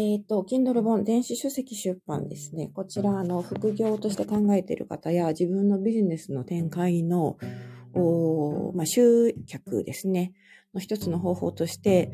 [0.00, 2.70] えっ、と、Kindle 本、電子書籍出版ですね。
[2.74, 7.38] こちら、あの、副業として考えている方や、自分のビジネスの展開の、
[7.94, 10.34] おまあ、集客ですね。
[10.76, 12.10] の一つの方法として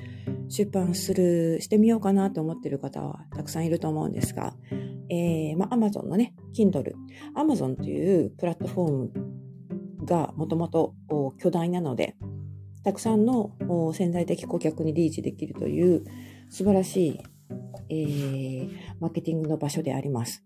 [0.48, 4.54] 出版する、してみようかなと思っている方はたくさんいると思うんですが、
[5.10, 6.92] えー、まあ、Amazon のね、Kindle。
[7.36, 9.12] Amazon というプラットフォーム
[10.06, 10.94] がもともと
[11.38, 12.16] 巨大なので、
[12.84, 13.52] たくさんの
[13.92, 16.04] 潜在的顧客にリーチできるという
[16.48, 17.20] 素晴らしい、
[17.88, 18.68] えー、
[19.00, 20.44] マーケティングの場所であります。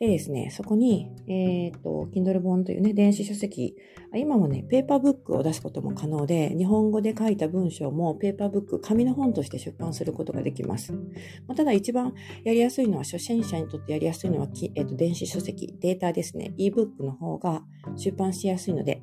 [0.00, 3.74] でですね、そこに、えっ、と、Kindle 本というね、電子書籍、
[4.14, 10.92] 今もね、ペーパーブックを出すことも可能で、日本語で書いた文章もペーパーブック、紙の本として出版することができます。
[10.92, 11.00] ま
[11.48, 12.14] あ、ただ一番
[12.44, 17.64] やりやすいのは、初心者にとってやりやすいのは、えっ、と、電子書籍、データですね、ebook の方が
[17.96, 19.02] 出版しやすいので、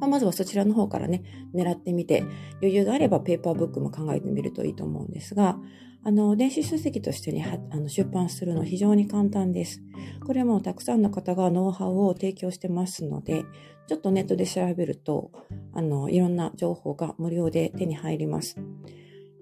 [0.00, 1.22] まあ、まずはそちらの方からね、
[1.54, 2.24] 狙ってみて、
[2.60, 5.60] 余裕があればペーパーブックも考えてみるといいと思うんですが、
[6.06, 9.82] あの、電子書籍としてね、あの出版するの非常に簡単です。
[10.24, 13.44] これもたくさんの方がノウハウを提供してますので、
[13.88, 15.32] ちょっとネットで調べると、
[15.74, 18.56] あの、いろんな情報が無料で手に入ります。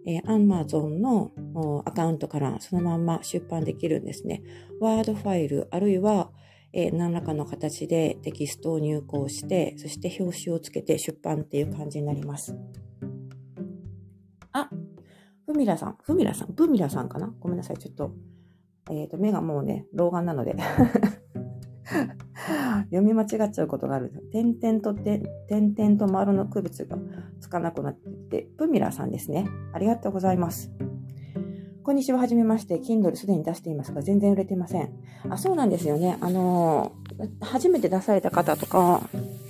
[0.07, 1.33] えー、Amazon の
[1.85, 4.43] アカウントからそのまま出版できるんですね。
[4.81, 6.31] ワードファイル、あるいは、
[6.73, 12.57] えー、何らかの形でテキストを入稿して、そして表紙をつけて出版っていう感じになります。
[14.53, 14.71] あ、
[15.47, 17.33] ふみらさん、ふみらさん、ブミラさんかな？
[17.41, 18.13] ごめんなさい、ちょっと。
[18.91, 20.57] えっ、ー、と、目がもうね、老眼なので
[22.91, 24.11] 読み間違っちゃうことがある。
[24.33, 26.97] 点々と点々と丸の区別が
[27.41, 28.11] つかなくなって
[28.43, 29.47] て、ブミラさんですね。
[29.73, 30.73] ありがとうございます。
[31.83, 32.81] こんにちは、はじめまして。
[32.81, 34.91] Kindle すでに出していますが、全然売れてません。
[35.29, 36.17] あ、そうなんですよね。
[36.23, 39.03] あのー、初めて出された方とか、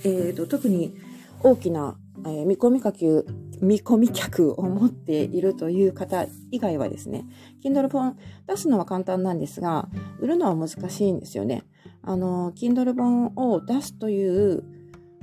[0.03, 0.93] えっ、ー、と、特に
[1.41, 3.27] 大きな、えー、見込み客
[3.61, 7.25] 見込み客を持っているという方以外はですね、
[7.63, 8.17] Kindle 本
[8.47, 9.87] 出すのは簡単なんですが、
[10.19, 11.63] 売るのは難しいんですよね。
[12.01, 14.63] あの、Kindle 本を出すという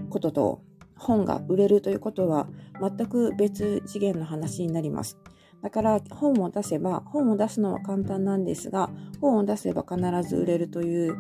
[0.08, 0.62] ことと、
[0.96, 2.46] 本が売れるということは
[2.80, 5.18] 全く別次元の話になります。
[5.62, 8.90] だから本を出せば、本を出すのは簡単なんですが、
[9.20, 11.16] 本を出せば必ず売れるという、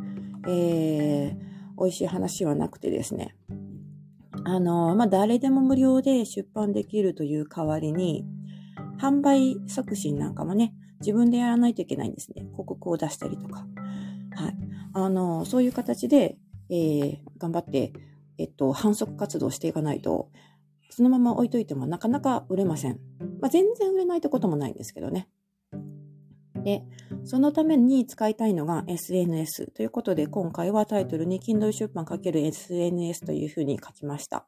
[0.48, 3.34] えー、美味しい話はなくてですね。
[4.44, 8.24] あの、まあ、誰でも無料で出版できるという代わりに、
[9.00, 12.42] 販売促進なんかもね、自分でやらないといけないんですね。
[12.52, 13.66] 広告を出したりとか。
[14.34, 14.56] はい。
[14.94, 16.38] あの、そういう形で、
[16.70, 17.92] えー、頑張って、
[18.38, 20.30] えっと、反則活動していかないと、
[20.90, 23.00] そのまま置いといてもなかなか売れません。
[23.40, 25.28] まあ、全然売れないってこともないんですけどね。
[26.64, 26.82] で、
[27.24, 34.46] そのために使いたいのが SNS ということで、今回はタイトルに Kindle 出版 ×SNS というふうに書きました。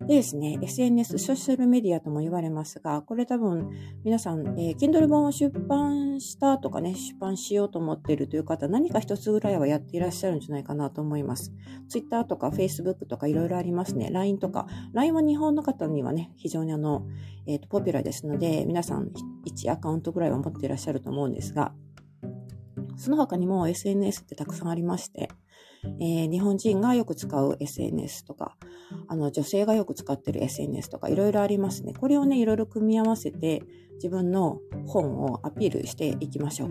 [0.00, 3.68] でですね、SNS、ソーシャルメディアとも言われますが、これ多分
[4.04, 11.52] 皆さん、えー、Kindle 本を出版したとかね、出版しようと思っているという方、何か一つぐらいはやっていらっしゃるんじゃないかなと思います。
[11.88, 14.10] Twitter とか Facebook とかいろいろありますね。
[14.12, 14.66] LINE とか。
[14.92, 17.04] LINE は日本の方にはね、非常にあの、
[17.46, 19.10] えっ、ー、と、ポピュラーですので、皆さん
[19.46, 21.72] 1アカウントぐらいは持っていらっしゃると思うんですが、
[22.96, 25.28] その他にも SNS ってたくさんありまして、
[25.84, 28.56] えー、日本人がよく使う SNS とか、
[29.06, 31.92] あの、女性がよく使ってる SNS とか、いろいろありますね。
[31.94, 33.62] これをね、いろいろ組み合わせて、
[33.94, 36.70] 自分の本をアピールしていきましょう。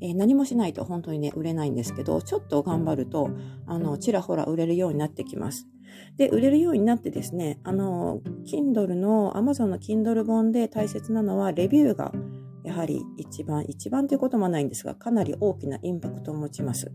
[0.00, 3.30] えー、何もしないと本当にね、売れないんですけど、ちょっと頑張ると、
[3.66, 5.66] あの、ちらほら売れるようになってきます。
[6.16, 12.12] で、売れるようになってですね、あの、Kindle の、Amazon の Kindle 本で大切なのは、レビューが
[12.68, 16.92] やはり一番、一番ということもないんですが、かなり大きなインパクトを持ちます。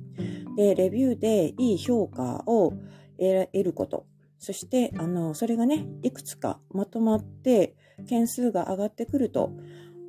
[0.56, 2.74] で、レビューでいい評価を
[3.18, 4.06] 得ること。
[4.38, 7.76] そして、あの、それがね、いくつかまとまって、
[8.08, 9.52] 件数が上がってくると、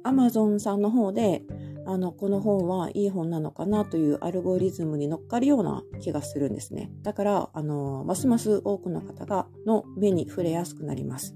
[0.05, 1.43] Amazon さんの方で、
[1.87, 6.91] あの、この本はいい本なのかなというアルゴリズムに乗っかるような気がするんですね。
[7.03, 11.34] だから、あの、ますます多くの方が、の目に触れやすくなります。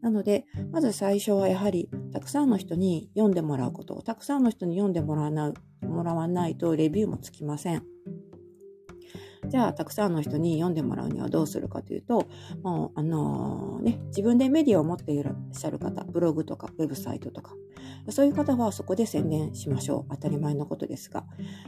[0.00, 7.82] なので、まず最初はやはり、たくさんの人に読んでもらうことを、たくさんの人に読んでもらわないもらわないとレビューもつきません。
[9.48, 12.26] じゃあ、たくさんの人に読んでもらうにはどうするかというと、
[12.62, 17.54] もう、あのー、ね、自分でメディアを持っていらっしゃる方、ブログとかウェブサイトとか、
[18.10, 20.10] そういう方はそこで宣伝しましょう。
[20.10, 21.24] 当たり前のことですが。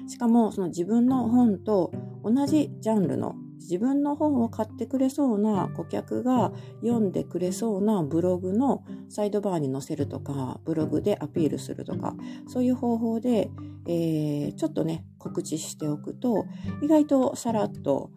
[0.08, 1.92] しかも、その自分の本と
[2.22, 6.52] 同じジャンルの自分の本を買ってくれそうな顧客が
[6.82, 12.14] 読んでくれそうなブログのサイドバーに載せるとか、ブログでアピールするとか、
[12.48, 13.50] そういう方法で、
[13.86, 16.46] えー、ちょっとね、告知しておくと、
[16.82, 18.10] 意外とさらっと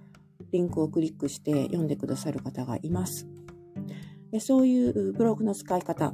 [0.51, 3.28] リンクをクリックして読んでくださる方がいます。
[4.31, 6.13] でそういうブログの使い方、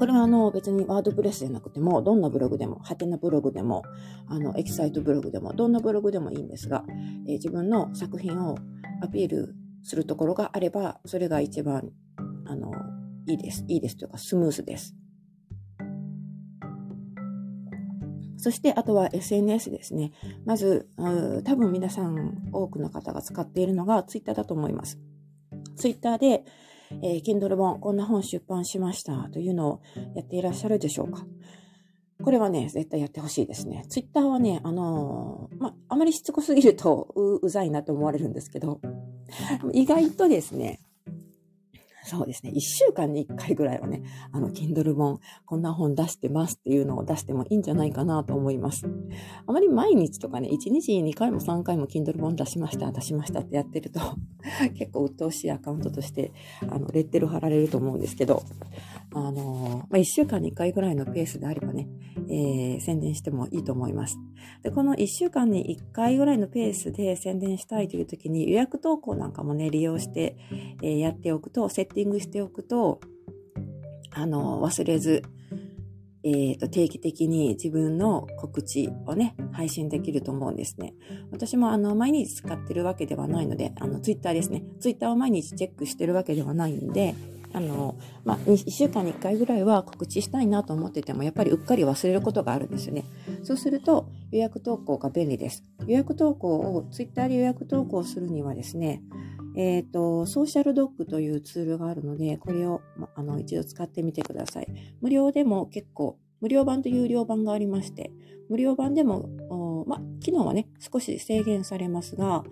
[0.00, 3.82] これはあの別に WordPress じゃなくても、どんなブログでも、ハテナブログでも、
[4.28, 8.56] あのエキサイトブログでも、どんなブログでもいいんですが、えー、自分の作品を
[9.02, 11.90] アピールするところがあれば、それが一番、
[12.46, 12.72] あの、
[13.26, 13.66] いいです。
[13.68, 14.96] いいですというか、スムースです。
[18.38, 20.12] そして、あとは SNS ですね。
[20.46, 20.88] まず、
[21.44, 24.98] 多分皆さん、多くの方が使っているのが Twitter だと思います。
[25.76, 26.46] Twitter で、
[27.02, 29.80] えー、Kindle 本、こんな本出版しましたというのを
[30.14, 31.24] やっていらっしゃるでしょうか。
[32.22, 33.84] これはね、絶対やってほしいですね。
[33.88, 38.80] ツイッターはね、あのー、ま、あまりしつこすぎるとう、うざいなと思われるんですけど、
[39.72, 40.80] 意外とですね、
[42.02, 42.52] そうですね。
[42.54, 44.02] 一週間に一回ぐらいはね、
[44.32, 48.86] あの、Kindle 本、こんな本出してますっていうのを出してもいいんじゃないかなと思います。
[49.46, 54.00] あまり毎日とかね、1日2回も3回も Kindle 本出しました、出しましたってやってると、
[54.74, 56.32] 結構鬱陶しいアカウントとして、
[56.68, 58.42] あの、レッテル貼られると思うんですけど、
[59.12, 61.88] あの、まあ、1週間に1回ぐらいのペースであればね、
[62.28, 64.18] えー、宣伝してもいいと思います。
[64.62, 70.36] で、この1週間に1回ぐらいのペースで宣伝したいという時に予約投稿なんかもね、利用して、
[70.82, 73.00] えー、やっておくと、セッティングしておくと、
[74.12, 75.22] あの、忘れず、
[76.22, 80.94] えーと、定期的に自分の告知をね、配信できると思うんですね。
[81.30, 84.64] 私もあの、毎日使ってるわけではないので、あの、ツイッターですね。
[84.80, 87.14] ツイッターを毎日チェックしてるわけではないんで、
[87.52, 93.04] あの、まあ、1週間に1回ぐらいは告知したいなと思ってても、やっぱりうっかり忘れることがあるんですよね。
[93.42, 95.64] そうすると、予約投稿が便利です。
[95.86, 99.02] 予約投稿を、ツイッターで予約投稿するにはですね、
[99.56, 104.68] えっ、ー、と、ソーシャルドッグというツールがあるので、これを、ま、あの、一度使ってみてください。
[105.00, 108.12] 無料でも結構、無料版と有料版がありまして、
[108.48, 109.28] 無料版でも、
[109.86, 112.44] ま、機能はね、少し制限されますが、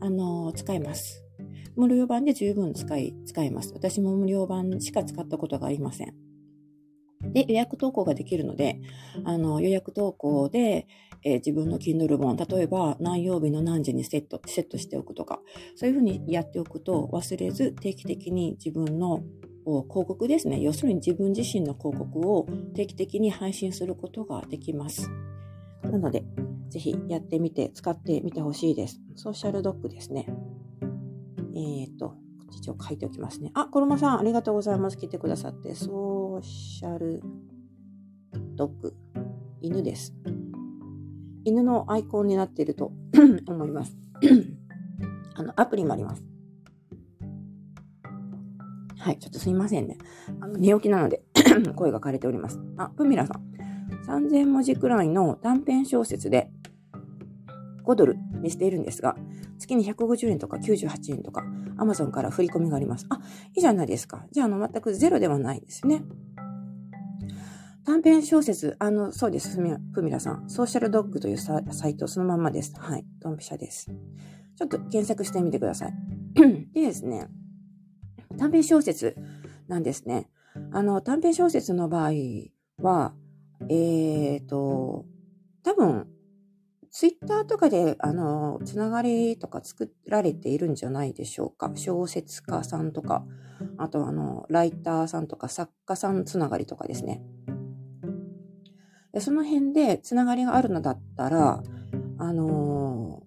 [0.00, 1.27] あの、使えます。
[1.78, 3.72] 無料版で十分使い、使えます。
[3.72, 6.14] 私も無料版しか使ったことがありません。
[7.32, 8.80] で、予約投稿ができるので、
[9.24, 10.88] あの、予約投稿で、
[11.22, 15.40] えー、自分の Kindle 本、例えば何曜日の何時にセット、セットしておくとか、
[15.76, 19.22] そういうふうにやっておくと忘れず定期的に自分の
[19.64, 20.60] 広告ですね。
[20.60, 25.08] 要するに自分自身の広告を定期的に配信することができます。
[25.84, 26.24] なので、
[26.70, 29.00] ぜひやってみて、使ってみてほしいです。
[29.14, 30.26] ソーシャルドッグですね。
[31.58, 32.14] えっ、ー、と、
[32.52, 33.50] 一応書いておきますね。
[33.54, 34.96] あ、コロマさん、ありがとうございます。
[34.96, 35.74] 来てくださって。
[35.74, 37.20] ソーシャル
[38.54, 38.94] ドッグ。
[39.60, 40.14] 犬です。
[41.44, 42.92] 犬のアイコンになっていると
[43.48, 43.96] 思います。
[45.34, 46.24] あの、アプリもあります。
[48.98, 49.98] はい、ちょっとすいませんね。
[50.40, 51.22] あの寝起きなので
[51.74, 52.60] 声が枯れております。
[52.76, 53.48] あ、プミラさん。
[54.06, 56.52] 3000文字くらいの短編小説で
[57.84, 59.16] 5ドルにしているんですが、
[59.58, 61.44] 月に150円とか98円とか、
[61.76, 63.06] アマゾンから振り込みがあります。
[63.08, 63.20] あ、
[63.54, 64.26] いいじゃないですか。
[64.30, 66.02] じゃあ、あの、全くゼロではないですね。
[67.84, 69.58] 短編小説、あの、そうです、
[69.92, 70.50] ふみらさん。
[70.50, 72.74] ソーシャルドッグというサイト、そのまんまです。
[72.78, 73.06] はい。
[73.20, 73.90] ドンピシャです。
[74.56, 75.94] ちょっと検索してみてください。
[76.74, 77.28] でですね、
[78.36, 79.16] 短編小説
[79.68, 80.28] なんですね。
[80.72, 82.10] あの、短編小説の場合
[82.82, 83.14] は、
[83.68, 85.06] えっ、ー、と、
[85.62, 86.08] 多分、
[86.98, 91.70] ツイッターとかで、あの、つながりとか作られているんじゃないでしょうか。
[91.76, 93.24] 小説家さんとか、
[93.76, 97.22] あとあの、ライターさんとか作家さんつながりとかですね。
[99.12, 101.62] でその辺でつながりがあるのだったら、
[102.18, 103.22] あの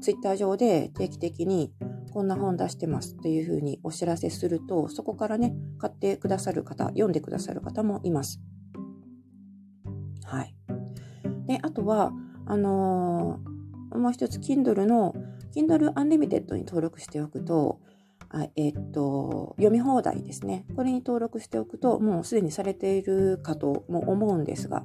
[0.00, 1.74] ツイッター上で定期的に
[2.14, 8.40] こんな本出してますっていうふうにお知らせすると、そこからね、買ってくださる方、読んでくださる方もいます。
[10.24, 10.56] はい。
[11.46, 12.10] で、あとは、
[12.46, 15.14] あのー、もう一つ Kindle の
[15.54, 17.80] Kindle Unlimited に登録しておくと、
[18.28, 20.66] あえっと、読み放題ですね。
[20.74, 24.84] これに登録しておくと、もうすでにされているかとも思うんですが、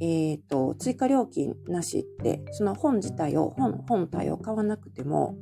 [0.00, 5.36] えっと、追加料金なしって、その本自体を、本、本体を買わなくても、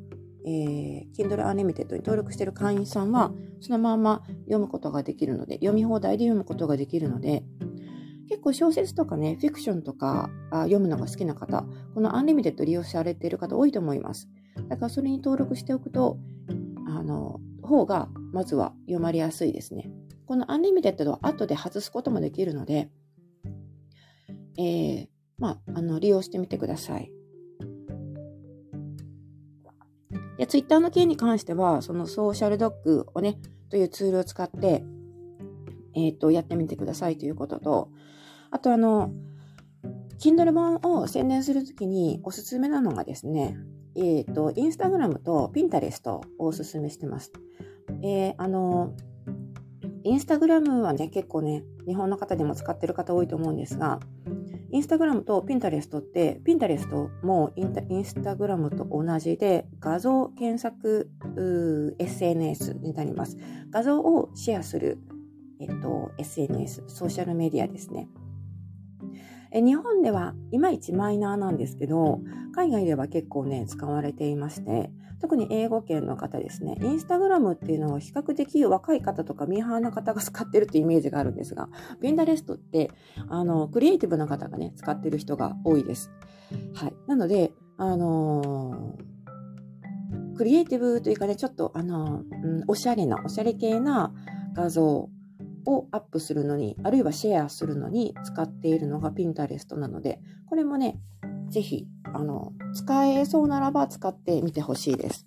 [0.47, 7.45] えー、Kindle Unlimited に登録している会員さんは、そのまま読むことができるので、読み放題で読むことができるので、
[8.31, 14.29] 結構小説とかね、フィクションとかあ読むのが好きな方、この Unlimited 利用されている方多いと思います。
[14.69, 16.17] だからそれに登録しておくと、
[16.87, 19.91] あの、方がまずは読まれやすいですね。
[20.27, 22.89] この Unlimited は後で外すこともできるので、
[24.57, 25.09] えー、
[25.39, 27.11] まあ、あの、利用してみてください。
[30.39, 33.39] で、ツイッターの件に関しては、その SocialDog をね、
[33.71, 34.85] というツールを使って、
[35.97, 37.91] えっ、ー、と、やってみてくださいということと、
[38.51, 39.13] あとあの、
[40.19, 43.57] Kindle 本を宣伝するときにおすすめなのがですね、
[43.97, 47.33] えっ、ー、と、インスタグラムと Pinterest をおすすめしてます。
[48.03, 48.95] えー、あの、
[50.05, 54.01] インスタグラムはね、結構ね、日本の方でも使ってる方多いと思うんですが、
[54.73, 61.11] インスタグラムとピンタレストって、ピンタレストもインスタグラムと同じで、画像検索
[61.99, 63.37] SNS になります。
[63.71, 64.99] 画像をシェアする、
[65.61, 68.09] えっと、SNS、ソーシャルメディアですね。
[69.53, 72.21] え日本ではいまいちマイナーなんですけど、
[72.55, 74.91] 海外では結構ね、使われていまして、
[75.21, 81.69] 特に英語圏の方ですね、インスタグラムっていうのは比較的若い方とかミーハーな方が使ってるってイメージがあるんですが、
[82.01, 82.91] ピンタレストって、
[83.29, 86.11] あの、クリエイティブな方がね、使ってる人が多いです。
[86.75, 86.95] はい。
[87.07, 94.15] なので、あのー、クリエイティブというかね、ちょっと、あの、うん、おしゃれな、おしゃれ系な
[94.55, 95.11] 画像
[95.67, 101.01] をアップするのに、あるいはシェアするのに使っているのが Pinterest なので、これもね、
[101.49, 105.27] ぜひ、あの、使えそうならば使ってみてほしいです。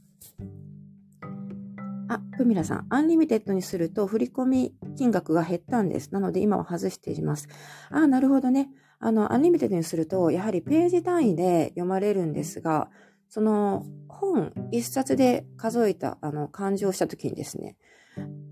[2.08, 6.12] あ、プミラさん、 Unlimited にすると振り込み金額が減ったんです。
[6.12, 7.48] なので今は外しています。
[7.90, 8.70] あ、なるほどね。
[9.00, 12.90] あの、 Unlimited にすると、やはりページ単位で読まれるんですが、
[13.28, 17.78] その本一冊で数えた、あの、勘定した時にですね、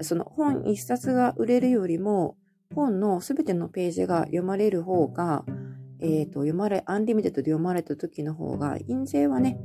[0.01, 2.37] その本一冊が売れるよりも、
[2.73, 5.43] 本のすべてのページが読まれる方が、
[5.99, 9.59] えっ、ー、と、読まれ、 Unlimited で読まれた時の方が、印税はね、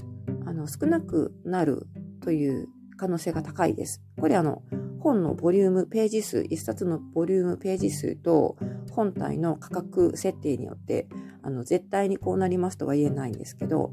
[0.45, 1.87] あの、少なくなる
[2.21, 4.03] という可能性が高いです。
[4.19, 4.63] これあの、
[5.01, 8.57] 本のボリューム、ページ数、一冊のボリューム、ページ数と、
[8.91, 11.07] 本体の価格設定によって、
[11.43, 13.93] あの、絶対にこうなりますとは言えないんですけど、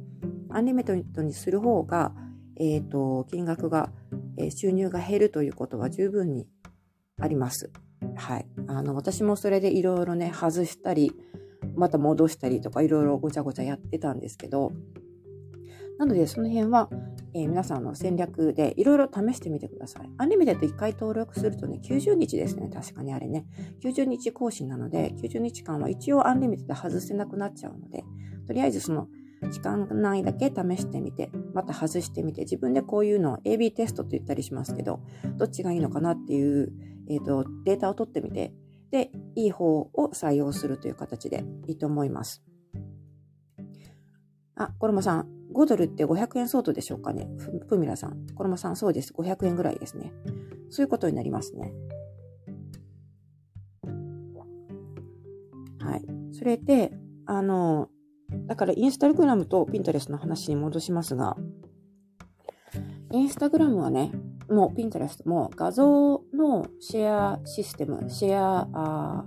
[0.50, 2.14] Unlimited にする方が、
[2.56, 3.92] えっ、ー、と、金額が、
[4.38, 6.48] えー、収入が減るということは十分に
[7.20, 7.72] あります。
[8.16, 8.48] はい。
[8.68, 11.14] あの、私もそれでいろいろね、外したり、
[11.76, 14.72] また戻したりとかいろいろごちゃごちゃやってたんですけど、
[15.98, 16.90] なのでその辺は、
[17.34, 20.10] えー、皆さんの戦略でいろいろ試してみてください。
[20.18, 22.70] Unlimited 1回登録するとね、90日ですね。
[22.74, 23.46] 確かにあれね。
[23.84, 28.04] 90日更新なので、90日間は一応 Unlimited 外せなくなっちゃうので、
[28.48, 29.08] とりあえずその
[29.52, 35.00] 期間内だけ試してみて、また外してみて、自分でこういうのを AB テストと言ったりしますけど、
[35.38, 36.72] どっちがいいのかなっていう、
[37.10, 38.54] えーと、データを取ってみて、
[38.92, 42.44] で、いい方を採用するという形でいいと思います。
[44.56, 47.28] あ、コロマさん、5ドルって500円相当でしょうかね？
[47.68, 48.28] プミラさん。
[48.36, 49.14] コロマさん、そうです。
[49.14, 50.14] 500円ぐらいですね。
[50.70, 51.74] そういうことになりますね。
[55.80, 56.06] はい。
[56.34, 56.92] それで、
[57.26, 57.90] あの、
[58.48, 61.38] だからインスタグラムとピンタレスの話に戻しますが、
[63.12, 64.12] インスタグラムはね、
[64.50, 69.26] もうピンタレスも画像のシェアシステム、シェア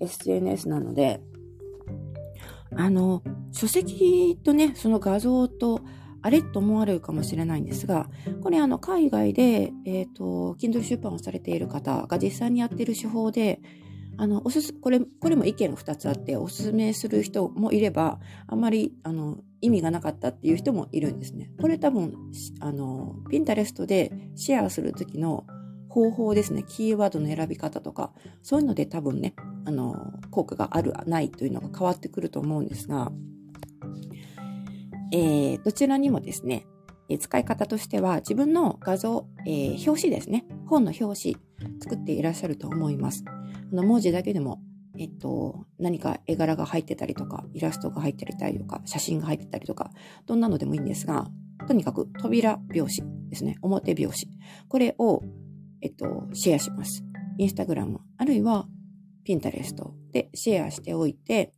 [0.00, 1.20] SNS なので、
[2.76, 3.22] あの、
[3.52, 5.80] 書籍とね、その画像と、
[6.20, 8.10] あれと思われるかもしれないんですが、
[8.42, 13.60] これあの、海外で、えっ、ー、と、Kindle 出版をされている方が実際にやっている手法で、
[14.18, 21.52] あの、おすす、これ、これも意見が2つあって、おすすめする人もいれば、あんまり、あの、意味がなかったっていう人もいるんですね。
[21.60, 22.16] これ多分、
[22.60, 25.46] あの、ピンタレストでシェアするときの
[25.88, 26.64] 方法ですね。
[26.66, 29.34] キーワードの選び方とか、そういうので多分ね、
[29.64, 33.12] あの、効果がある、ないというのが変わってくると思うんですが、
[35.12, 36.66] えー、どちらにもですね、
[37.20, 40.44] 使い方としては自分の画像、えー、表紙ですね。
[40.66, 41.47] 本の表紙
[41.80, 43.24] 作っていらっしゃると思います。
[43.26, 44.60] あの文字だけでも、
[44.98, 49.90] えっと、何か絵柄が入ってたりとか、イラストが入ってたりとか、写真が入ってたりとか、
[50.26, 51.28] どんなのでもいいんですが、
[51.66, 53.56] とにかく扉拍子ですね。
[53.62, 54.28] 表拍子。
[54.68, 55.22] これを、
[55.80, 57.04] えっと、シェアします。
[57.38, 58.66] インスタグラム、あるいは
[59.24, 61.52] ピンタレストでシェアしておいて、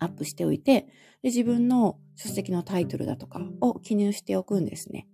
[0.00, 0.86] アップしておいて、
[1.22, 5.06] で自分の書籍のタイトルだとかを記入しておくんですね。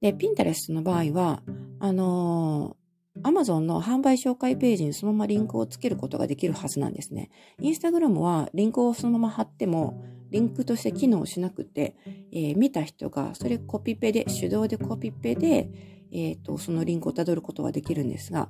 [0.00, 1.42] で、ピンタレストの場合は、
[1.78, 2.76] あの
[3.20, 7.30] Amazon の販売紹介ページにそのままリンクをつけることができるはずなんですね。
[7.60, 11.94] Instagram はリンクをそのまま貼っても、リンクとして機能しなくて、
[12.32, 15.68] えー、見た人がそれコピペで、手動でコピペで、
[16.10, 18.48] えっ、ー、と、そのリンクをたどることはできるんですが、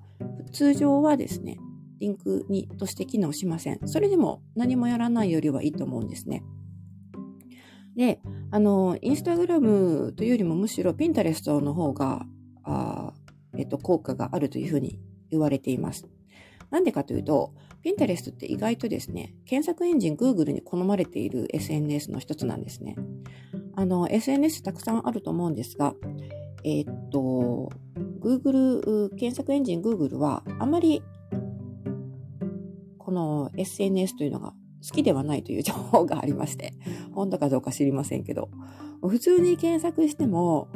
[0.53, 1.59] 通常はですね、
[1.99, 3.81] リンクにとして機能しません。
[3.87, 6.45] それでも何もやらないよりはいいと思うんですね。
[7.97, 12.27] で、あの、インスタグラムというよりもむしろピンタレストの方が、
[12.65, 13.13] あ
[13.57, 14.99] えっと、効果があるというふうに
[15.31, 16.09] 言われています。
[16.71, 22.97] なんでかというと、ピンタレストって意外とですね、検索エンジン Google に好まれている SNS の一つなんですね。
[23.75, 25.95] あの、SNS たくさんあると思うんですが、
[26.65, 27.71] え、っと、
[28.21, 31.03] Google、検索エンジン Google はあまり
[32.99, 36.73] この SNS というのが好きではないという情報がありまして、
[37.13, 38.49] 本当かどうか知りませんけど、
[39.07, 40.69] 普通に検索しても、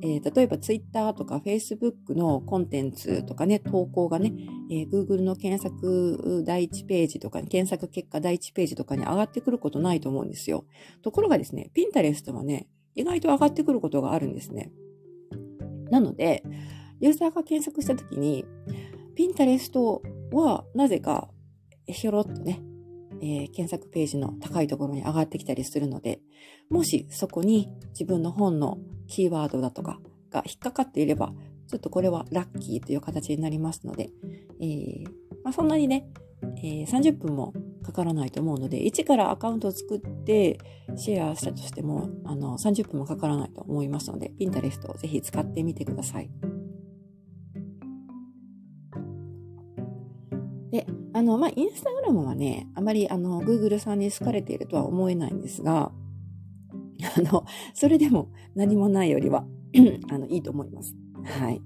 [0.00, 4.32] えー、例えば Twitter とか Facebook のコンテンツとかね、投稿がね、
[4.70, 10.64] えー、Google の検索第1ページとか、検索結果第1ページとかに上がってくることないと思うんですよ。
[11.02, 14.70] ところがですね、Pinterest はね、意外と上がってくることがあるんですね。
[15.90, 16.42] なので、
[17.00, 18.44] ユーザーが検索したときに、
[19.16, 20.00] Pinterest
[20.32, 21.28] はなぜか
[21.86, 22.60] ひょろっとね、
[23.20, 26.20] えー、検索ページの高いところに上がってきたりするので、
[26.70, 29.98] もしそこに自分の本のキーワードだとか
[30.30, 31.32] が引っかかっていれば、
[31.66, 34.10] ちょっとこれはラッキーという形になりますので、
[34.60, 35.04] えー、
[35.44, 36.08] まあ、そんなにね、
[36.62, 40.58] えー、30分もかからないと思うので、一からアカウントを作って
[40.96, 46.30] シェアしたとしても、あの、30分もかからないと思いますので、Pinterest をぜひ使ってみてください。
[50.70, 55.92] で、あの、まあ、インスタグラムはね、あまり、あの、Google さんに好かれているとは思えないんですが、
[57.16, 59.46] あの、それでも何もないよりは
[60.10, 60.94] あの、いいと思います。
[61.24, 61.60] はい。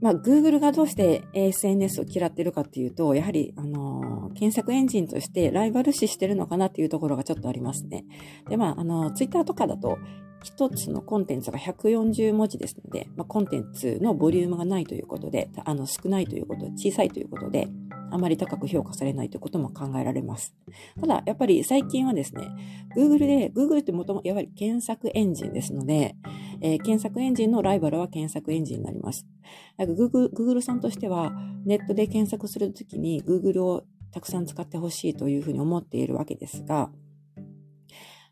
[0.00, 8.04] まあ、Google がどうして SNS を嫌ってるかっていうと、やはり、あのー、検索エンジンとしてライバル視してるのかなっていうところがちょっとありますね。
[8.48, 9.98] で、まあ、あの、Twitter とかだと、
[10.42, 17.68] 一つのコンテンツが140文字ですので、まあ、コンテンツのボリュームがないということで、あの、少ないということ、小さいということで、
[18.10, 20.54] あまり高く評価されないということも考えられます。
[21.00, 22.48] ただ、やっぱり最近はですね、
[22.96, 26.14] Google で、Google ってもともとやはり検索エンジンですので、
[26.60, 29.26] えー、検索エンジンのライバルは検索エンジンになります。
[29.78, 31.32] Google, Google さんとしては、
[31.64, 36.90] ネットで検索するときに Google をたくさん使ってほしいというふうに思っているわけですが、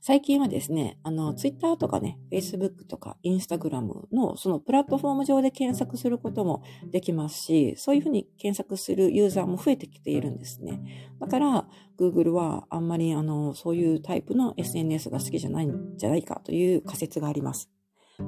[0.06, 11.10] 最近はですね、あの、ツイッターとかね、Facebook とか Instagram のそのプラットフォーム上で検索することもできますし、そういうふうに検索するユーザーも増えてきているんですね。
[11.18, 11.66] だから、
[11.98, 17.70] Google はあんまりあの、そういうタイプの SNS が好きじゃないんじゃないかという仮説があります。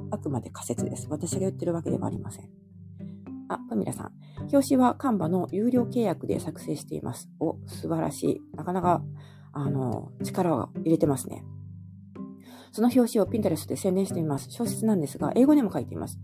[0.09, 1.05] あくまで仮説です。
[1.11, 2.49] 私が言ってるわけではありません。
[3.49, 4.13] あ、パミラさん。
[4.51, 7.29] 表紙はカンバの有料契約で作成しています。
[7.39, 8.41] お、素晴らしい。
[8.55, 9.03] なかなか、
[9.53, 11.43] あの、力を入れてますね。
[12.77, 14.51] その表紙をピンタレストで宣伝しています。
[14.51, 16.19] 小説なんですが、英語でも書いています。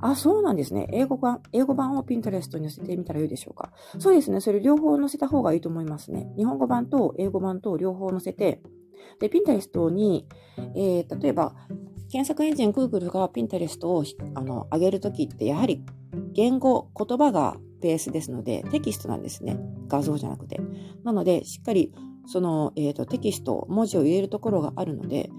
[0.00, 0.88] あ、そうなんですね。
[0.90, 3.74] 英語版、英語版をピンタレストに載せてみたらよいでしょうか。
[3.98, 4.40] そうですね。
[4.40, 6.32] それ両方載せた方がいいと思いますね。
[6.38, 8.62] 日本語版と英語版と両方載せて、
[9.20, 10.26] で、ピンタレストに、
[10.74, 11.54] えー、例えば、
[12.10, 14.02] 検索エンジン Google がピンタレストを
[14.34, 15.84] あの上げるときって、やはり
[16.32, 19.58] 言語、言葉がベースですので、テキストなんですね。
[19.88, 20.58] 画像じゃなくて。
[21.04, 21.92] なので、しっかり
[22.26, 25.30] その、えーと、テキスト、文字を入れるところがあるので、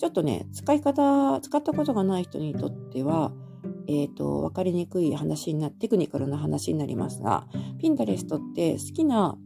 [0.00, 3.32] ちょっとね、使い方、使ったことがない人にとっては、
[3.86, 7.46] えっ、ー、と、わかりにくい話にな、テクニカルな話になりますが、
[7.78, 9.36] ピンタレストって好きな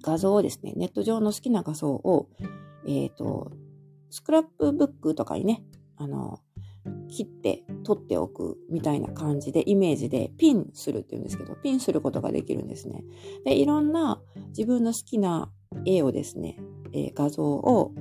[0.00, 2.28] 画像をですね、ネット上の好きな画像を、
[2.86, 3.50] えっ、ー、と、
[4.10, 5.64] スクラップブックとかにね、
[5.96, 6.38] あの、
[7.08, 13.02] 切って取っておくみたいな感じでイメージでピンするっていうんですけど、ピンすることができるんですね。
[13.44, 15.50] で、いろんな自分の好きな
[15.84, 16.60] 絵をですね、
[16.92, 17.92] えー、画像を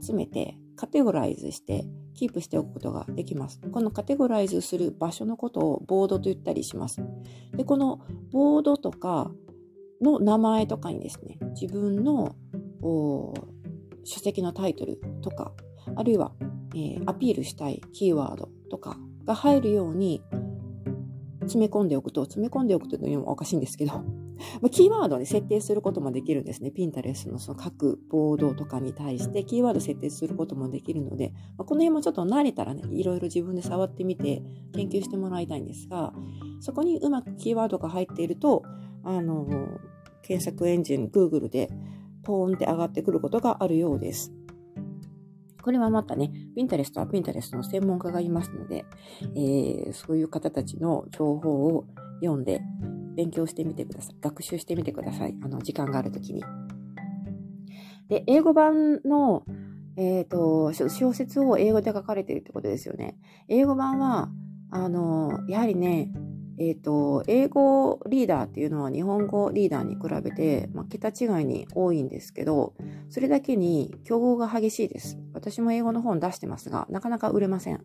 [0.00, 3.60] 集めてカテゴライズしてキープしておくことができます。
[3.70, 7.02] このカテゴライズする場所のことをボードと言ったりします。
[7.54, 8.00] で、この
[8.32, 9.30] ボードとか
[10.00, 12.34] の名前とかにですね、自分の
[14.04, 15.52] 書籍のタイトルとか、
[15.96, 16.32] あるいは、
[16.74, 20.22] えー、アピールしたいキーワードとかが入るように
[21.40, 24.02] 詰め込んでおくと、詰め込んでおくというのもおかしいんですけど、
[24.60, 26.70] まあ、キーワードに設定することもできるんですね。
[26.70, 34.42] ピンタレスのその各ボードとかに対してキーワード設定することもできるので、まあ、この辺もちょっと慣れたらね、いろいろ自分で触ってみて
[34.74, 36.12] 研究してもらいたいんですが、
[36.60, 38.62] そこにうまくキーワードが入っていると、
[39.04, 39.46] あの、
[40.22, 41.70] 検索エンジン Google で
[42.22, 44.32] ポーンって上がってくることがあるようです。
[45.62, 48.84] これはまたね、ピンタレストはピンタレストの専門家がいますので、
[49.34, 51.86] えー、そういう方たちの情報を
[52.22, 52.62] 読んで
[53.20, 54.16] 勉強してみてください。
[54.22, 55.36] 学習してみてください。
[55.42, 56.42] あの、時間があるときに。
[58.08, 59.44] で、英語版の、
[59.98, 63.18] えっ、ー、と、小説を英語で書かれてるってことですよね。
[63.48, 64.30] 英語版は、
[64.70, 66.10] あの、やはりね、
[66.58, 72.72] えっ、ー、と、英語リーダーっていうのは日本語リーダーに比べて、まあ、桁違いに多いんですけど、
[73.10, 75.18] それだけに競合が激しいです。
[75.34, 77.84] 私も英語の本出してますが、なかなか売れません。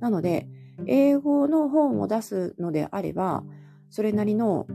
[0.00, 0.48] なので、
[0.86, 3.44] 英語の本を出すのであれば、
[3.90, 4.66] それなりの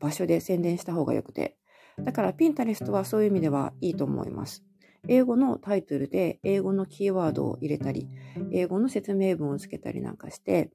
[0.00, 1.56] 場所で宣伝した方がよくて。
[2.02, 4.64] だからピンタレストはそういう意味ではいいと思います。
[5.06, 8.08] 英語のタイトルで英語のキーワードを入れたり、
[8.52, 10.70] 英語の説明文をつけたりなんかして、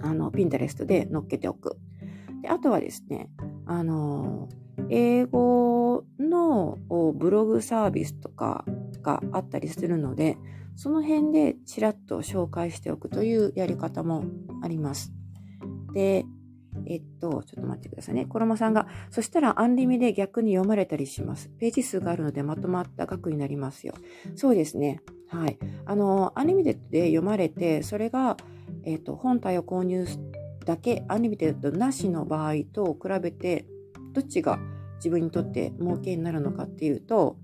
[0.00, 1.76] あの、ピンタレストで載っけておく。
[2.42, 3.30] であとはですね、
[3.66, 4.48] あの、
[4.88, 6.78] 英語の
[7.14, 8.64] ブログサービスとか
[9.02, 10.38] があったりするので、
[10.74, 14.24] その辺でちらっと紹介しておくというやり方も
[14.62, 15.12] あります。
[15.92, 16.24] で、
[16.86, 18.26] えっと、ちょっと待ってくださいね。
[18.26, 21.50] コロマさんが、そしたらアンリミで逆に読まれたりします。
[21.58, 23.94] ページ数があるのでまとまった額になりますよ。
[24.34, 25.00] そうですね。
[25.28, 25.58] はい。
[25.86, 28.36] あの、 Unlimited で読まれて、それが、
[28.84, 30.06] えっと、本体を購入
[30.64, 33.66] だけ、 Unlimited なしの場合と比べて、
[34.12, 34.58] どっちが
[34.96, 37.36] 自分にとって儲けになるのかっていうと、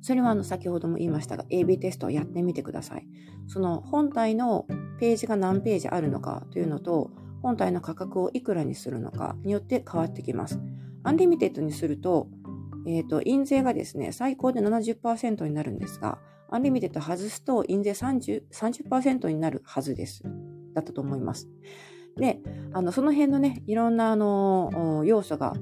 [0.00, 3.06] それはあの先ほども言いましたが、AB テストをやってみてください。
[3.46, 4.66] その本体の
[4.98, 7.10] ページが何ページあるのかというのと、
[7.42, 10.60] 本体の価格をいくらにするのかによって変わってきます。
[11.02, 12.28] Unlimited にすると、
[12.86, 16.18] えっ、ー、と、印税がですね、最高で70%になるんですが、
[16.50, 20.22] Unlimited 外すと印税30、30%になるはずです。
[20.74, 21.48] だったと思います。
[22.16, 22.40] で、
[22.72, 25.54] あの、その辺のね、いろんな、あの、要素が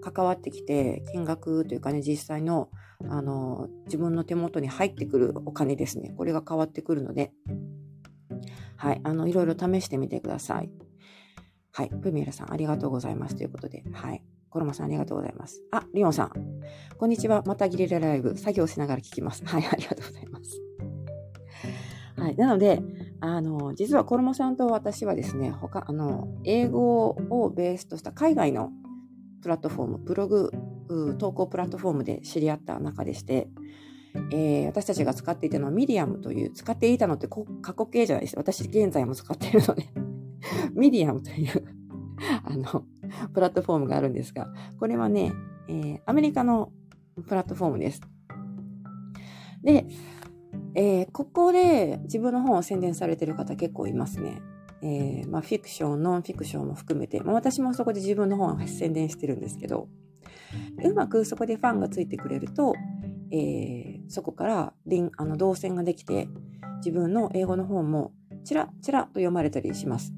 [0.00, 2.70] 関わってきて、金額というかね、実際の、
[3.08, 6.14] あの、自分の手元に入ってくるお金ですね。
[6.16, 7.32] これが変わってくるので、
[8.76, 10.70] はい、あの、いろいろ試してみてください。
[11.72, 11.90] はい。
[11.90, 13.36] プミエラさん、ありがとうございます。
[13.36, 14.24] ということで、はい。
[14.48, 15.62] コロマさん、ありがとうございます。
[15.70, 16.32] あ、リオンさん、
[16.98, 17.42] こんにちは。
[17.46, 19.44] またギレラライブ、作業しながら聞きます。
[19.44, 20.60] はい、ありがとうございます。
[22.16, 22.36] はい。
[22.36, 22.82] なので、
[23.20, 28.70] あの、実はコロマさんと私はですね、他、あの、英語をベースとした海外の
[29.40, 30.50] プラットフォーム、ブログ、
[31.18, 33.48] 投稿プラットフォームで知り合った中でして、
[34.32, 38.36] えー、私たちが使っていたのはミディアムという、使っていたのって過去形じゃないです。
[38.36, 39.88] 私現在も使っているので
[40.74, 41.80] ミディアムという
[42.44, 42.84] あの、
[43.32, 44.48] プラットフォームがあるんですが、
[44.78, 45.32] これはね、
[45.68, 46.72] えー、アメリカの
[47.26, 48.00] プラットフォームです。
[49.62, 49.86] で、
[50.74, 54.40] えー、ここで自分の本を宣伝されてる方結構いますね。
[54.82, 59.88] えー、まあ、フィクション、ノンフィクションも含めて、まあ、私もそこで自分の本を宣伝してるんですけど、
[60.84, 62.74] うまくそこでファンがついてくれると、
[63.32, 64.72] えー、そこから
[65.16, 66.28] あの動線ができて、
[66.78, 68.12] 自分の英語の本も
[68.44, 70.12] チラチラと読まれたりします。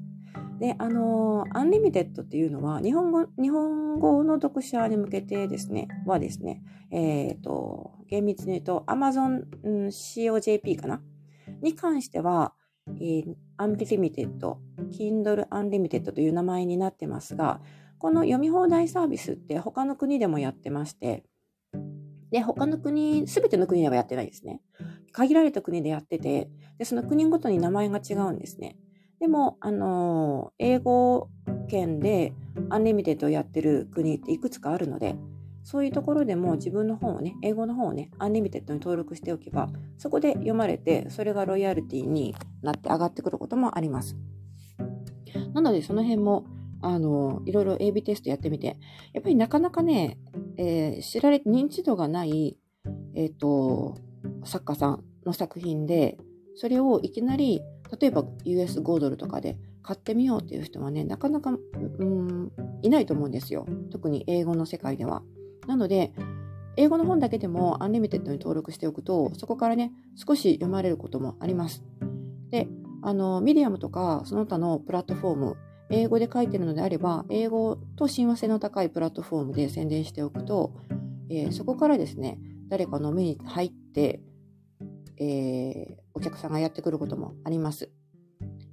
[0.59, 11.01] で、あの Unlimited っていうのは、日本語、日本語の読者に向けてですね、はですね、えっ、ー、と、厳密に言うと、 Amazon.co.jp かな？
[11.61, 12.53] に関しては、
[12.87, 17.61] えー、 Unlimited、Kindle Unlimited という名前になってますが、
[18.03, 21.23] この読み放題サービスって他の国でもやってまして、
[22.31, 24.59] で、他の国、すべての国ではやってないですね。
[25.13, 28.75] 限られた国でやってて、で、その国ごとに名前が違うんですね。
[29.21, 31.29] でも、あのー、英語
[31.69, 32.33] 圏で
[32.69, 35.15] Unlimited をやってる国っていくつかあるので、
[35.63, 44.17] そういうところでも自分の本をね、英語の本をね、 Unlimited に登録しておけば、そこで読まれて、それがロイヤルティになって上がってくることもあります。
[45.53, 46.43] なので、その辺も、
[46.83, 48.77] あの、いろいろ AB テストやってみて、
[49.13, 50.17] やっぱりなかなかね、
[50.57, 52.57] えー、知られ、認知度がない、
[53.15, 53.97] えっ、ー、と、
[54.43, 56.17] 作家さんの作品で、
[56.55, 57.61] それをいきなり
[57.99, 63.67] 例えば US5 ドルとかで買ってみようっていう人はね、なかなか、うん、いないと思うんですよ。
[63.91, 65.23] 特に英語の世界では。
[65.67, 66.13] なので、
[66.75, 71.83] 英語の本だけでも Unlimited に登録しておくと、そこからね、少し読まれることもあります。
[72.49, 72.67] で、
[73.03, 75.57] あの、ミディアムとか、その他のプラットフォーム、
[75.93, 80.73] 英語で書いてるのであれば、英語と親和性の高いプラットフォームで宣伝しておくと、
[81.29, 84.21] えー、そこからですね、誰かの目に入って、
[85.19, 87.91] えー、お客さんがやってくることもあります。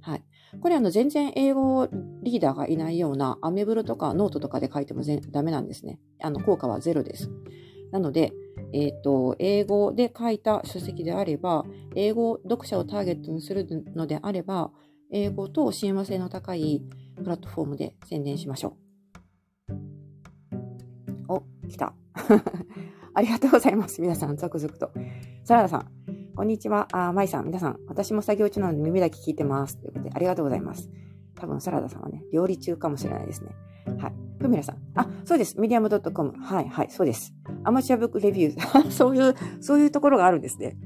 [0.01, 0.23] はい。
[0.59, 1.87] これあの全然英語
[2.23, 5.99] リーダーがいないようなアメブロとかノートとかで書いてもダメなんですね。
[6.21, 7.29] あの効果はゼロです。
[7.91, 8.33] なので、
[8.73, 14.71] えっ、ー、と、英語で書いた書籍であれば、英語読者をターゲットにするのであれば、
[15.11, 16.81] 英語と親和性の高い
[17.17, 18.77] プラットフォームで宣伝しましょ
[19.69, 19.73] う。
[21.27, 21.93] お、来た。
[23.13, 24.01] ありがとうございます。
[24.01, 24.91] 皆さん、続々と。
[25.43, 25.91] サラダさん、
[26.33, 26.87] こんにちは。
[26.93, 29.77] あ、まいさん、皆さん、私も作業中なので耳だけ聞いてます。
[29.77, 30.89] ということで、ありがとうございます。
[31.35, 33.51] 多分、サラダさんはね、料理中かもしれないですね。
[33.97, 34.13] はい。
[34.39, 34.77] ふみらさん。
[34.95, 35.59] あ、そうです。
[35.59, 36.33] メディアム .com。
[36.39, 37.33] はい、はい、そうです。
[37.65, 38.81] アマチュアブックレビュー。
[38.91, 40.77] そういう、そういうところがあるんですね。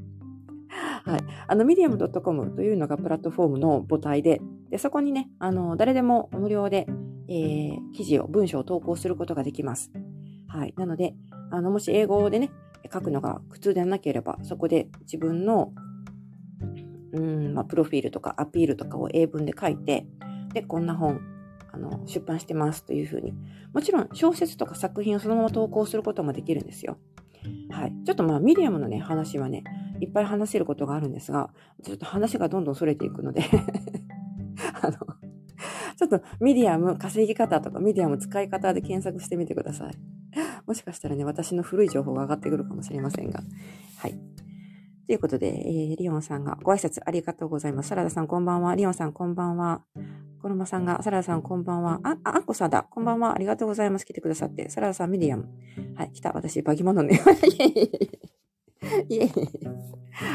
[1.05, 1.23] はい。
[1.47, 6.87] あの、メディアム .com というのがプラットフォームの母体で、で、そこにね、あの、誰でも無料で、
[7.27, 9.91] えー、記事を、文章を投稿することができます。
[10.47, 10.73] はい。
[10.77, 11.15] なので、
[11.51, 12.51] あの、もし英語でね、
[12.91, 15.73] 書くのが苦痛でなければ、そこで自分の、
[17.13, 20.05] うん、まあ、プロフィールとかアピールとかを英文で書いて、
[20.53, 21.21] で、こんな本、
[21.71, 23.33] あの、出版してますというふうに。
[23.73, 26.97] もちろん、小説とか作品をそのまま投稿することもできるんですよ。
[27.69, 27.93] はい。
[28.05, 29.63] ちょっとまあ、ミディアムのね、話はね、
[29.99, 31.49] いっぱい話せることがあるんですが、
[31.83, 33.43] ちょっと話がどんどん逸れていくので
[34.81, 34.97] あの、
[35.97, 39.93] ちょっとミディアム稼ぎ方とかミディアム使い方で検索してみてください。
[40.65, 43.41] もしかしたらね、私の古い情報が上がってくるかもしれませんが。
[43.97, 44.17] はい。
[45.07, 47.89] ということで、えー、リオンさんがご挨拶ありがとうございます。
[47.89, 48.75] サラダさんこんばんは。
[48.75, 49.83] リオンさんこんばんは。
[50.41, 51.99] コロマさんが、サラダさんこんばんは。
[52.03, 52.83] あ、あ、あっこさんだ。
[52.83, 53.35] こんばんは。
[53.35, 54.05] ありがとうございます。
[54.05, 54.69] 来てくださって。
[54.69, 55.47] サラダさん、 Medium。
[55.95, 56.31] はい、来た。
[56.33, 57.21] 私、バギモノね。
[59.09, 59.31] いえいえ。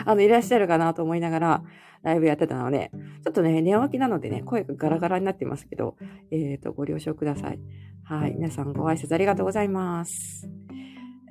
[0.05, 1.63] あの、いらっしゃるかなと思いながら、
[2.03, 2.91] ライブやってたので、
[3.25, 5.97] ちょっとね、寝起きなのでね、声がガラガラになってますけど、
[6.31, 7.61] えっ、ー、と、ご了承ください。
[8.05, 8.35] はい。
[8.35, 10.49] 皆さんご挨拶ありがとうございます。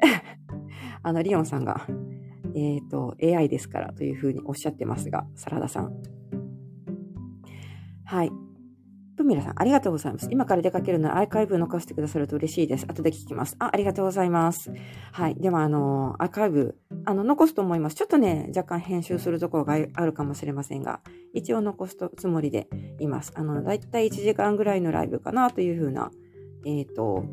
[1.01, 1.87] あの、リオンさんが、
[2.55, 5.93] えっ、ー、と、AI ですからというふうにおっしゃってますが、サラダさん。
[8.05, 8.31] はい。
[9.19, 10.29] プミラさん、ありがとうございます。
[10.31, 12.85] 今から出かけるのでアーカイブ残してくださると嬉しいです。
[12.87, 13.57] 後で聞きます。
[13.59, 14.71] あ、ありがとうございます。
[15.11, 15.35] はい。
[15.35, 17.97] では、あの、アーカイブ、あの、残すと思います。
[17.97, 21.01] ちょっとね、若干編集するところがあるかもしれませんが、
[21.33, 22.69] 一応残すつもりで
[23.01, 23.33] います。
[23.35, 26.11] あの、だいたい1時間ぐらいのライブかなというふうな、
[26.65, 27.25] えっ、ー、と、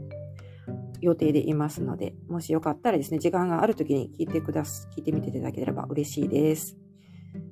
[1.00, 6.76] 予定でいますので、もしよかったらですね、時間がある時に聞いてくだす、聞いてみていただければ嬉しいです。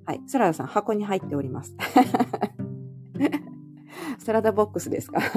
[0.07, 0.20] はい。
[0.27, 1.77] サラダさん、箱に入っております。
[4.24, 5.20] サラダボックスですか？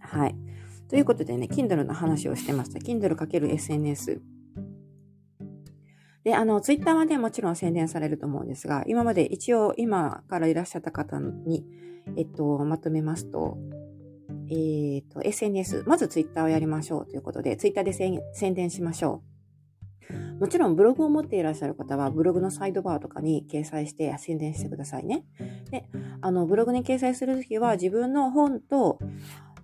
[0.00, 0.36] はい。
[0.88, 2.80] ということでね、Kindle の話をしてました。
[2.80, 4.20] Kindle×SNS。
[6.24, 11.64] で、あの、ツイッターはね、もちろん宣伝されると思うんですが、今まで一応今からいらっしゃった方に、
[12.16, 13.58] えっと、まとめますと、
[14.50, 19.35] えっ、と、SNS、まずツイッターをやりましょうということで、ツイッターで宣伝しましょう。
[20.38, 25.24] もちろんブログを持っていらっしゃる方はブログのサイドバーとかに掲載して宣伝してくださいね。
[25.70, 25.88] で、
[26.20, 28.98] あのブログに掲載するときは自分の本と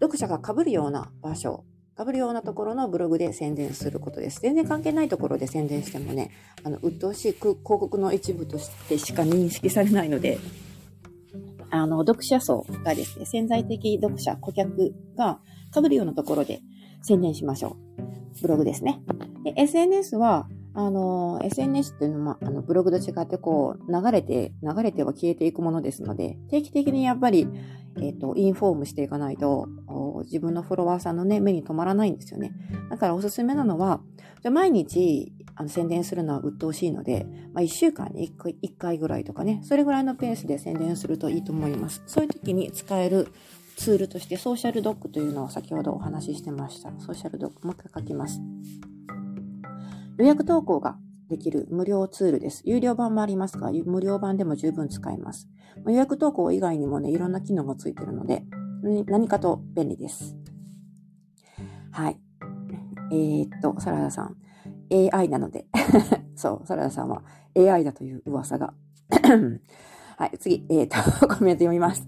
[0.01, 1.65] 読者が被るような場所、
[1.97, 4.41] 被るようなところのブログで宣伝することです。
[4.41, 6.31] 全然関係ないところで宣伝してもね、
[6.65, 10.39] あの、鬱陶しい広告の一部としてしか認識されないので、
[11.71, 15.41] あの、読者層がですね、潜在的読者、顧客が
[15.75, 16.61] 被るようなところで
[17.03, 18.43] 宣伝しましょう。
[18.43, 19.03] ブログですね。
[19.45, 27.47] で、SNS は、あの、SNS っていうのは、あの、ブログと違って、こう、流れて、流れては消えていくものですので、定期的にやっぱり、
[28.01, 29.69] えっ、ー、と、インフォームしていかないと、
[30.25, 32.55] 自分のフォロワーさんのね、目に留まらないんですよね。
[32.91, 34.01] だからおすすめなのは、
[34.43, 42.03] じゃ毎日、あの、宣伝するのは鬱陶しいので、まあ、1週間に1回 ,1 回ぐらいとかね、それぐらいのペースで宣伝するといいと思います。
[42.07, 43.29] そういう時に使える
[43.77, 46.93] ツールとして、ソーシャルドッグというのを先ほどお話ししてました。
[46.99, 48.41] ソーシャルドッグ、もう一回書きます。
[50.18, 50.96] 予約投稿が
[51.29, 52.62] できる無料ツールです。
[52.64, 55.48] 有料版もありますが、無料版でも十分使えます。
[55.87, 58.44] 予約投稿以外にもね、いろんな機能がついてるので、
[59.07, 60.37] 何かと便利です。
[61.90, 62.18] はい。
[63.11, 64.37] えー、っと、サラダさん。
[64.92, 65.66] AI なので
[66.37, 67.22] そう、サラダさんは
[67.57, 68.75] AI だという噂が
[70.18, 70.88] はい、次、えー、っ
[71.20, 72.07] と、 コメント読みます。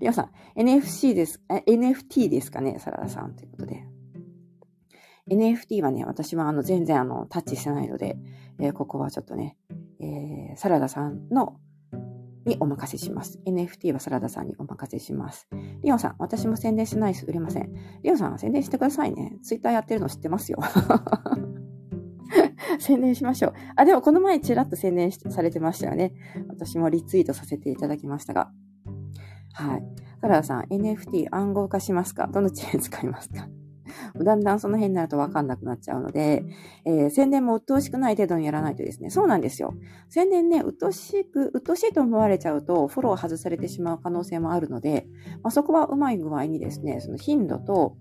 [0.00, 3.86] りょうさん、NFC です、NFT ですかね、サラダさんということで。
[5.30, 8.16] NFT はね、私はあの全然あのタッチしてないので、
[8.58, 9.56] えー、ここはちょっとね、
[10.00, 11.56] えー、サラダさんの
[12.46, 13.38] にお任せします。
[13.46, 15.48] NFT はサラダさんにお任せします。
[15.82, 17.26] リオンさん、私も宣伝しないです。
[17.26, 17.72] 売れません。
[18.02, 19.38] リオンさん、宣伝してくださいね。
[19.42, 20.58] ツイッターやってるの知ってますよ。
[22.78, 23.52] 宣伝しましょう。
[23.76, 26.12] あ、でもこの前ちらっと宣伝されてましたよね。
[26.48, 28.50] 私もリツイートさせていただきましたが。
[29.52, 29.82] はい。
[30.20, 32.28] サラダさん、NFT 暗号化しますか？
[32.28, 33.48] どのチェーン使いますか？
[34.16, 36.44] だんだんその辺になるとわかんなくなっちゃうので、
[36.84, 39.74] えー、宣伝も鬱陶しくない程度にやらないとですね、そうなんですよ。
[40.08, 45.06] 宣伝ね、鬱陶しく、鬱陶しいと思われちゃうと、フォロー外されてしまう可能性もあるので、
[45.42, 47.96] まあ、そこはうまい具合にですね、その頻度と、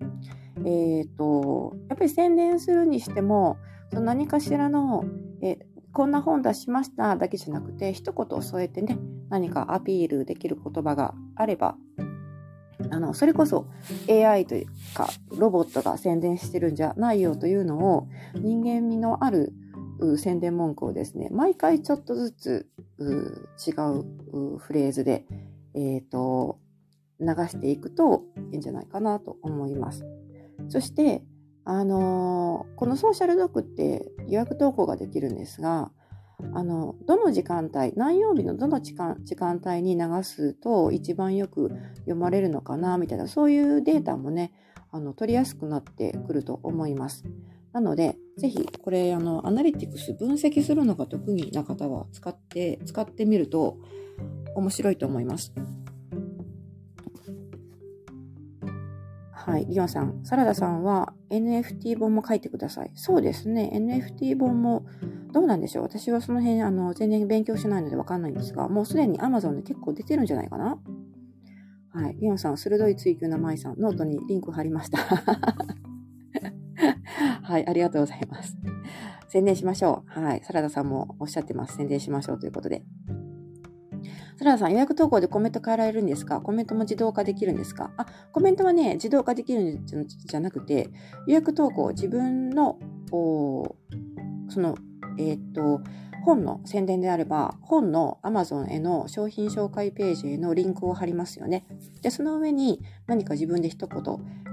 [0.60, 3.58] えっ、ー、と、やっぱり宣伝するにしても、
[3.92, 5.06] その何かしらの、
[5.42, 5.58] え
[5.92, 9.00] こんな本出しましただけじゃなくて、一言添えてね、
[9.30, 11.76] 何かアピールできる言葉があれば、
[12.90, 13.68] あの、それこそ
[14.10, 19.54] AI というか、ロボットが宣伝してるんじゃないよというのを、人間味のある
[20.18, 22.70] 宣伝文句をですね、毎回ちょっとずつ
[23.68, 25.26] 違うフレーズで、
[25.74, 26.60] えっ、ー、と、
[27.20, 30.06] 流していくといいんじゃないかなと思います。
[30.70, 31.24] そして、
[31.66, 35.92] あのー、このソーシャルドッグって予約投稿ができるんですが、
[36.54, 44.54] あの、どの時間帯、何曜日のどの時間時間帯に流すと一番よく読まれるのかな、みたいな、そういうデータもね、
[44.92, 47.24] あの、取りやすくなってくると思います。
[47.72, 53.78] なので、ぜひ、これ、あの、アナリティクス分析するのが得意な方は使って、使ってみると
[54.56, 55.54] 面白いと思います。
[59.50, 59.66] はい。
[59.66, 62.92] リオンさん、サラダさんは NFT 本も書いてください。
[62.94, 63.72] そうですね。
[63.74, 64.86] NFT 本も
[65.34, 70.78] どうなんでしょう私はその辺、あの、全然勉強してないのでわかんないんですが、もうすでに Amazon で結構出てるんじゃないかな
[71.92, 72.18] はい。
[72.20, 75.00] リオンさん、鋭い追求な舞さん、ノートにリンク貼りました。
[77.42, 78.56] はい、ありがとうございます。
[79.30, 80.20] 宣伝しましょう。
[80.22, 81.78] はい、サラダさんもおっしゃってます。
[81.78, 82.84] 宣伝しましょうということで。
[84.40, 86.40] サラダさん、予約投稿でコメント変えられるんですか？
[86.40, 87.92] コメントも自動化できるんですか？
[87.98, 90.90] あ、コメントはね、自動化できるんじゃなくて、
[91.28, 92.80] 予約投稿、自分の、
[93.12, 93.76] そ
[94.62, 94.76] の、
[95.18, 95.82] えー、っと、
[96.30, 101.66] 本の宣伝であれば、本の Amazon への商品紹介ページへのリンクを貼りますよね。
[102.04, 104.04] で、その上に何か自分で一言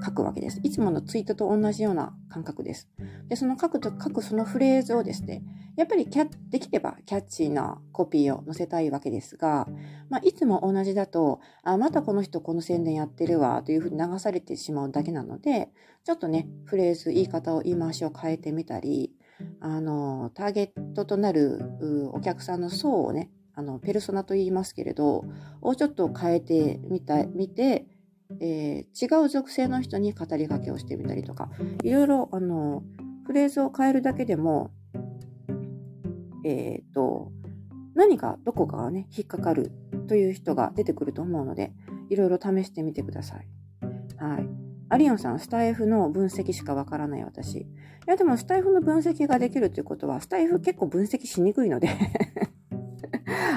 [0.02, 0.58] 書くわけです。
[0.62, 2.88] いつものツイートと同じような感覚です。
[3.28, 5.42] で、その書くと、書くそのフレーズをですね、
[5.76, 9.68] やっぱりキャできればキャッチーなコピーを載せたいわけですが、
[10.08, 15.68] まあ、いつも同じだと、あ、またこの人この宣伝やってるわというふうに流されてしまうだけなので、
[16.04, 19.12] ちょっとね、フレーズ、言い方を言い回しを変えてみたり、
[19.60, 21.60] あの、ターゲットとなる
[22.12, 25.24] お客さんの層をね、あの、ペルソナと言いますけれど、
[25.62, 27.86] をちょっと変えてみた、見て、
[28.40, 31.50] えー、違う属性の人に語りかけをしてみたりとか、
[31.82, 32.82] いろいろ、あの、
[33.24, 34.70] フレーズを変えるだけでも、
[36.44, 37.32] えっ、ー、と、
[37.94, 39.72] 何かどこかがね、引っかかる
[40.06, 41.72] という人が出てくると思うので、
[42.10, 43.48] いろいろ試してみてください。
[44.18, 44.65] はい。
[44.88, 47.58] アリオンさん、スタイフの分析しかわからない私。
[47.58, 47.66] い
[48.06, 51.88] や、でもスタイフの分析ができるということは、スタイフ結構分析しにくいので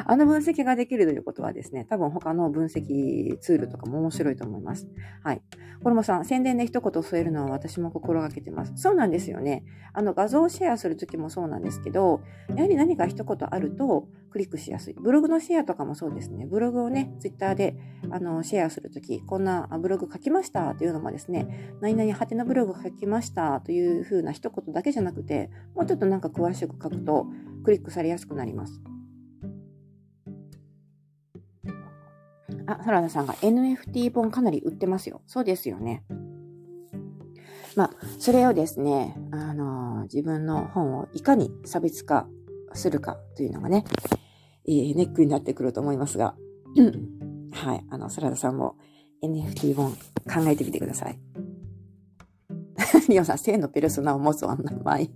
[0.06, 4.88] あの分析ができるということはですね、多分他の分析ツールとかも面白いと思います。
[5.24, 5.42] はい。
[5.82, 8.74] コルモさん、宣伝で一言添えるのは私も心がけてます。
[8.76, 9.64] そうなんですよね。
[9.94, 12.22] あの画像をシェアするときもそうなんですけど、
[12.56, 14.96] やはり何か一言あるとクリックしやすい。
[15.00, 16.46] ブログのシェアとかもそうですね。
[16.46, 17.78] ブログをね、ツイッターで
[18.12, 27.28] あのシェアするとき、こんなブログ書きましたというのもですね、何々はてなブログ書きましたというふうな一言だけじゃなくて、もうちょっとなんか詳しく書くと
[27.64, 28.82] クリックされやすくなります。
[32.68, 35.22] あ、サラダさんが NFT 本かなり売ってますよ。
[35.28, 36.04] そうですよね。
[37.76, 42.28] まあ、それをですね、あのー、自分の本をいかに差別化
[42.74, 43.86] するかというのがね、
[44.68, 46.36] えー、ネックになってくると思いますが、
[46.76, 48.76] うん、はい、あの、サラダさんも
[49.24, 51.20] NFT 本考えてみてください。
[53.10, 55.10] リオさん、1000のペルソナを持つ女の前。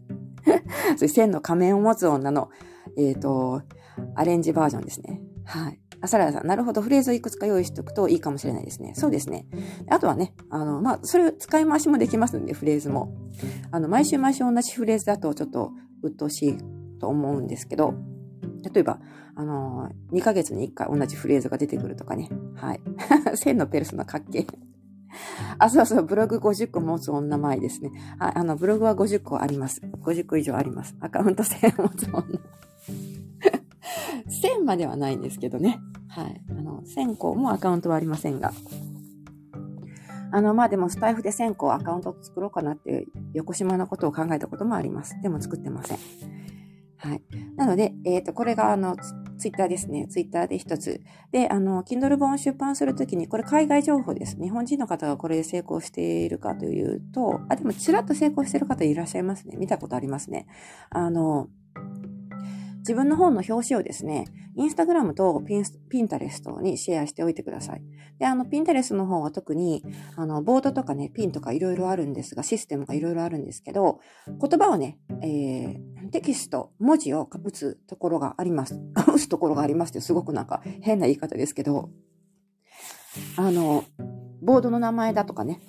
[0.97, 2.49] それ1000の仮面を持つ女の、
[2.97, 3.61] えっ、ー、と、
[4.15, 5.21] アレンジバージョンですね。
[5.45, 5.79] はい。
[6.03, 6.81] あ、サラダさん、なるほど。
[6.81, 8.93] フレーズをいくつか用意しておくといいかもしれないですね。
[8.93, 9.45] そうですね。
[9.89, 13.15] あとはね、あの、まあ、それ使い回しもできますんで、フレーズも。
[13.71, 16.57] あの、毎週毎週同じフレーズだとちょっと鬱陶しい
[16.99, 17.93] と思うんですけど、
[18.73, 18.99] 例えば、
[19.35, 22.29] あの2ヶ月に1回同じフレーズが出てくるとかね。
[22.55, 22.81] はい。
[23.35, 24.45] 千のペルソナかっけ
[25.57, 27.91] あ、そうそう、ブログ50個持つ女前ですね。
[28.19, 29.81] はい、あの、ブログは50個あります。
[30.01, 30.97] 50個以上あります。
[30.99, 32.23] アカウント1000持つ女。
[34.27, 35.79] 1000まではないんですけどね。
[36.09, 36.41] はい。
[36.49, 38.53] あの、1000個もアカウントはありませんが。
[40.31, 45.19] あの、まあでもスタイフで1000個アカウント作ろうかなっていう横島なことを考えたこともあります。
[45.21, 45.97] でも作ってません。
[46.97, 47.21] はい。
[47.55, 48.95] なので、えっ、ー、と、これがあの、
[49.37, 50.07] ツイッターですね。
[50.07, 51.01] ツイッターで一つ。
[51.31, 54.37] で、あの、Kindle 本を出版するときに、これ海外情報です。
[54.41, 59.57] 日本人の方がこれで成功しているかというと、あ、でもちらっと成功している方いらっしゃいますね。
[59.57, 60.47] 見たことありますね。
[60.89, 61.49] あの、
[62.83, 64.25] 自分の本の表紙をですね、
[64.57, 67.83] インスタグラムとピンピンタレストにシェアしておいてください。
[68.19, 69.85] で、あの、ピンタレストの方は特に、
[70.17, 78.75] あの、ボードとかね、ピンとかいろいろあるんですが、システムがいろいろあるんですけど、言葉をね、えー、テキスト、文字を打つところがあります。
[79.07, 81.89] 打つところがありますってすごくなんか変な言い方ですけど、
[83.37, 83.85] あの、
[84.41, 85.61] ボードの名前だとかね、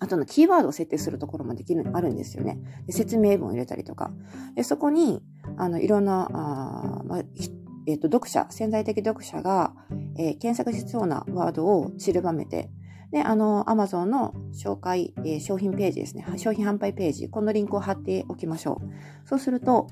[0.00, 2.58] あとのキーワードを設定するところもできる、あるんですよね。
[2.86, 4.10] で説明文を入れたりとか。
[4.54, 5.22] でそこに、
[5.56, 7.22] あの、いろんな、あまあ、
[7.86, 9.74] えっ、ー、と、読者、潜在的読者が、
[10.16, 12.70] えー、検索しそうなワードを散りばめて、
[13.12, 16.26] で、あの、アマゾンの紹介、えー、商品ページですね。
[16.36, 17.28] 商品販売ページ。
[17.28, 19.28] このリンクを貼っておきましょう。
[19.28, 19.88] そうすると、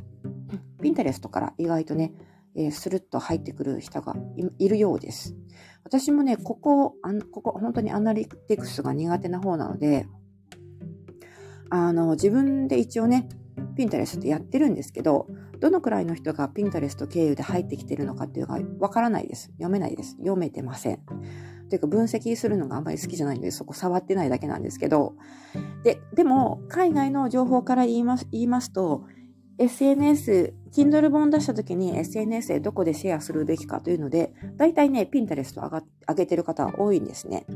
[0.82, 2.12] ピンタレストから意外とね、
[2.56, 4.14] えー、スルッと入ってくる人が
[4.58, 5.36] いるようです。
[5.84, 10.06] 私もね、ここ、あここ、本当にアナリティクスが苦手な方なので、
[11.70, 13.28] あの、自分で一応ね、
[13.76, 15.28] ピンタレストやってるんですけど、
[15.62, 19.52] どのくらいの人がピンタレスト経由で入ってきてるのかっていうのがわからないです。
[19.52, 20.16] 読めないです。
[20.16, 20.98] 読めてません。
[21.70, 25.14] というか分析するのがあんまり好きじゃないので、そこ触ってないだけなんですけど、
[25.84, 29.04] で、でも、海外の情報から言います、言いますと、
[29.58, 37.46] SNS、Kindle 本出した時に SNS でどこでシェアするべきかというので、大体ね、ピンタレスト上が上げてる方は多いんですね。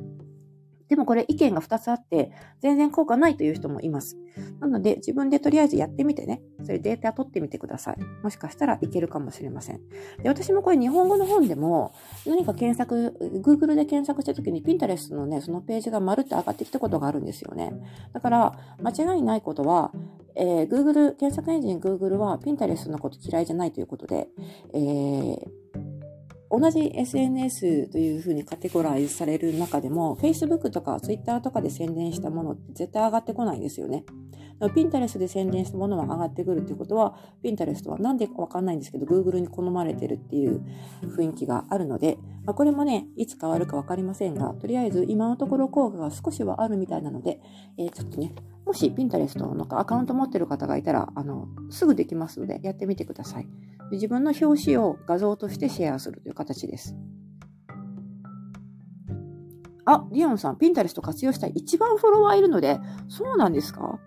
[0.89, 4.17] でもこれ意見が2つあって、全然効果ないという人もいます。
[4.61, 7.97] なので、自分でとりあえずやってみてね、そういうデータ取ってみてください。
[8.23, 9.81] もしかしたらいけるかもしれません。
[10.23, 11.93] で、私もこれ日本語の本でも、
[12.27, 17.73] 何か検索、Google で検索した時に Pinterest のね、そのページがまるっと上がってきたことがあるんですよね。
[18.13, 19.93] だから、間違いないことは、
[20.37, 24.29] えー、Google、検索エンジン Google は Pinterest のこと嫌いじゃないということで、
[24.75, 25.67] えー
[26.51, 34.05] 同じ SNS というふうにカテゴライズされる中でも、Facebook とか Twitter とかで宣伝したものって絶対上がってこないですよね。
[34.75, 40.63] ピンタレスで宣伝したものは上がってくるっていうことは、ピンタレストはなんでかわかんないんですけど、Google に好まれてるっていう
[41.03, 47.41] 雰囲気があるので、まあ、これもね、いつ変わるかわかりませんが、とりあえず今のところ効果が少しはあるみたいなので、
[47.77, 48.35] えー、ちょっとね、
[48.65, 53.49] もしピンタレストのアカウント持ってる方がいたら、あの、すぐできますので、やってみてください。
[53.93, 56.97] 自分の表紙を画像としてシェアするという形です。
[59.85, 61.53] あ、リオンさん、ピンタレスト活用したい。
[61.55, 64.01] 一番フォロワーいるので、そうなんですか？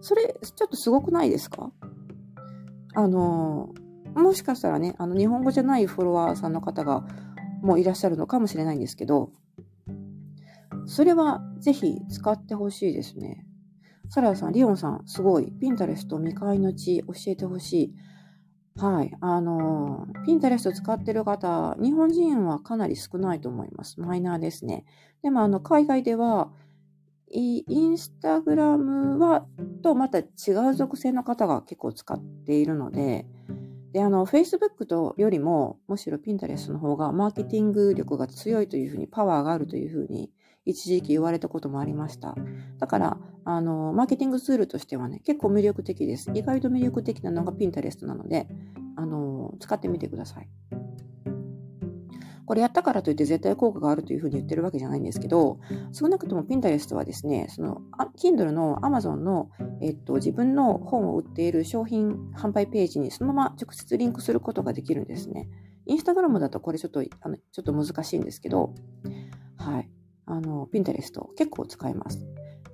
[0.00, 1.72] それ、ちょっとすごくないですか？
[2.94, 3.74] あの、
[4.14, 7.04] もしかしたらね、あの、日本語じゃないフォロワーさんの方が
[7.62, 9.32] もういらっしゃるのかもしれないんですけど、
[10.86, 13.44] それはぜひ使ってほしいですね。
[14.08, 15.52] サラダさん、リオンさん、すごい。
[15.60, 17.94] ピンタレスト未開の地教えてほしい。
[18.80, 19.14] はい。
[19.20, 24.00] あの、ピンタレスト使ってる方、日本人はかなり少ないと思います。
[24.00, 24.86] マイナーですね。
[25.22, 26.50] でも、あの、海外では、
[27.28, 29.44] インスタグラムは、
[29.82, 30.24] とまた違
[30.70, 33.26] う属性の方が結構使っているので、
[33.92, 40.32] で、あの、Facebook とよりも、むしろピンタレストの方がマーケティング力が強いというふうに、パワーがあるというふうに
[40.70, 42.34] 一時期言われたこともありました。
[42.78, 46.30] だから、あの、マーケティングツールとしてはね、結構魅力的です。
[46.34, 48.48] 意外と魅力的なのがピンタレストなので、
[48.96, 50.48] あの、使ってみてください。
[52.50, 55.60] これやったからといって絶対効果があるというふうに言ってるわけじゃないんですけど、
[55.92, 57.80] 少なくともピンタレストはですね、その、
[58.20, 59.50] Kindle の Amazon の、
[59.80, 65.48] えっと、自分の本を売っている商品販売ページにそのまま直接リンクすることができるんですね。
[65.86, 68.74] インスタグラムだとこれちょっと、あのちょっと難しいんですけど、
[69.56, 69.90] はい。
[70.26, 72.24] あの、ピンタレスト結構使えます。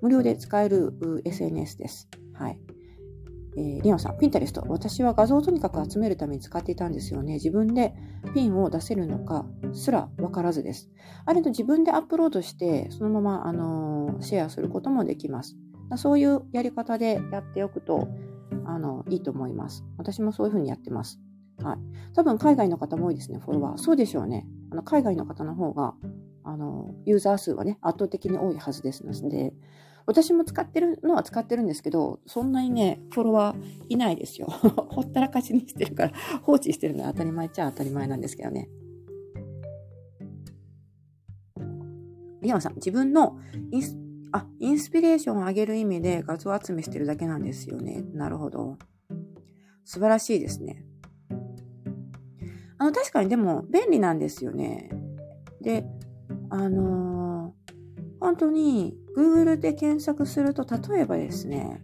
[0.03, 0.93] 無料で使える
[1.25, 2.09] SNS です。
[2.35, 2.59] はい。
[3.59, 4.65] えー、リオンさん、ピンタレスト。
[4.69, 7.35] 私は画像をとにかく集めるために使っていたんですよね。
[7.35, 7.95] 自分で
[8.35, 10.91] ピンを出せるのかすらわからずです。
[11.25, 15.57] あれと自分でアップロードして、そのまま、あのー、シェアすることもできます。
[15.97, 18.09] そういうやり方でやっておくと、
[18.67, 19.85] あの、いいと思います。
[19.97, 21.19] 私もそういうふうにやってます。
[21.63, 21.79] はい。
[22.15, 23.77] 多分海外の方も多いですね、フォロワー。
[23.79, 24.47] そうでしょうね。
[24.71, 25.95] あの海外の方の方が
[26.47, 29.53] あの、ユーザー数はね、圧倒的に多いはずですので、
[30.07, 34.47] 私も使ってるのは使ってるんですけど、そんなにね、フォロワーいないですよ。
[34.89, 38.69] ほったらかしにしてるから、放置してるのは当たり前っちゃ当たり前なんですけどね。
[42.41, 43.39] リアンさん、自分の
[43.73, 43.99] インス
[44.31, 48.05] あ、インスピレーションを上げる意味で画像集めしてるだけなんですよね。
[48.13, 48.79] なるほど。
[49.85, 50.85] 素晴らしいですね。
[52.79, 54.91] あの、確かにでも便利なんですよね。
[55.61, 55.85] で、
[56.51, 57.73] あのー、
[58.21, 61.83] 本当に Google で検索すると、例えばですね、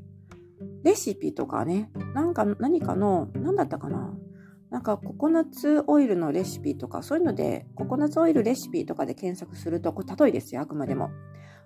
[0.83, 4.15] レシピとかね、なんか何かの、何だったかな
[4.71, 11.11] なんかココナッツオイルのレシピとか、そういうので、ココナッツオイルレシピとかで検索すると、これ例えですよ、あくまでも。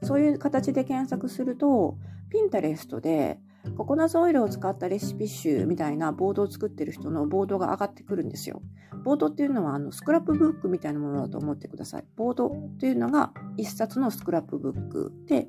[0.03, 1.97] そういう形で検索すると、
[2.31, 3.39] ピンタレストで、
[3.77, 8.63] ココナッツオイルを使ったレシピ集みたいなボードを作ってる人のボードが上がってくるんですよ。
[9.05, 12.05] ボードっていうのはあのスクラップブックみたいなものだと思ってください。
[12.17, 15.49] ボードっていうのが一冊のスクラップブックで、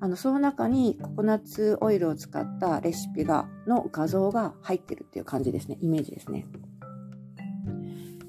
[0.00, 5.78] あのその中にココナッツオイルを使ったレシピがの画像が入ってるっていう感じですね。
[5.80, 6.46] イメージですね。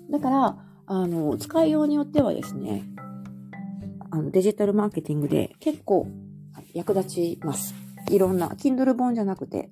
[0.09, 2.83] だから、あの、使いようによってはですね、
[4.11, 6.07] あのデジタルマーケティングで結構
[6.73, 7.75] 役立ちます。
[8.09, 9.71] いろんな、Kindle 本じゃなくて、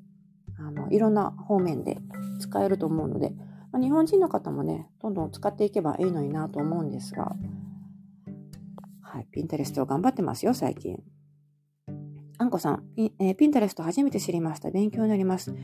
[0.59, 1.97] あの、いろんな方面で
[2.39, 3.31] 使えると思うので、
[3.71, 7.35] まあ、日本人の方もね、どんどん使っていけばいいのになと思うんですが、
[9.01, 11.01] はい、ピンタレスト頑張ってますよ、最近。
[12.39, 14.69] あんこさん、えー、ピンタレスト初めて知りました。
[14.69, 15.55] 勉強になります。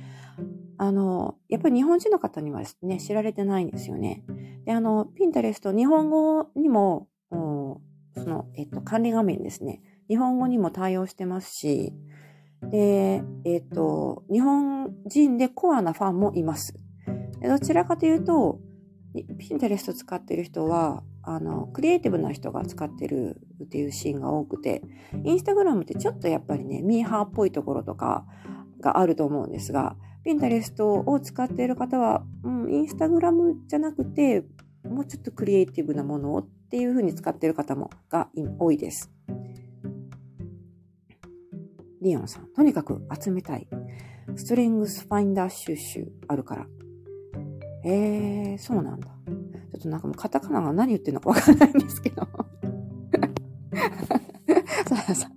[0.78, 4.24] あの、やっぱり日本人の方にはね、知られてないんですよね。
[4.66, 9.82] で、あの、ピンタレスト、日本語にも、その、えっと、管理画面ですね。
[10.07, 11.93] 日本語にも対応してますし、
[12.72, 16.76] で、えっ、ー、と、日本人でコアなファンもいます。
[17.41, 18.59] どちらかというと、
[19.38, 24.82] ピンタレスト使ってる人は、あの、クリエイティブな人が使ってるっていうシーンが多くて、
[25.24, 28.26] インスタグラムってちょっとやっぱりね、ミーハーっぽいところとか
[28.80, 34.45] があると思うんですが、ピンタレストを使っている方は、うん、インスタグラムじゃなくて、
[34.84, 39.11] もうちょっとクリエイティブなものをっていう風に使っている方もが多いです。
[42.04, 42.47] リオンさん。
[42.54, 43.68] とにかく集めたい。
[44.36, 46.68] ストレングスファインダー収集あるから。
[47.86, 49.08] えー、そうなんだ。
[49.08, 52.28] ちょっとなんかもうカタカナが何言ってるのかわからないんですけど。
[54.86, 55.32] ささ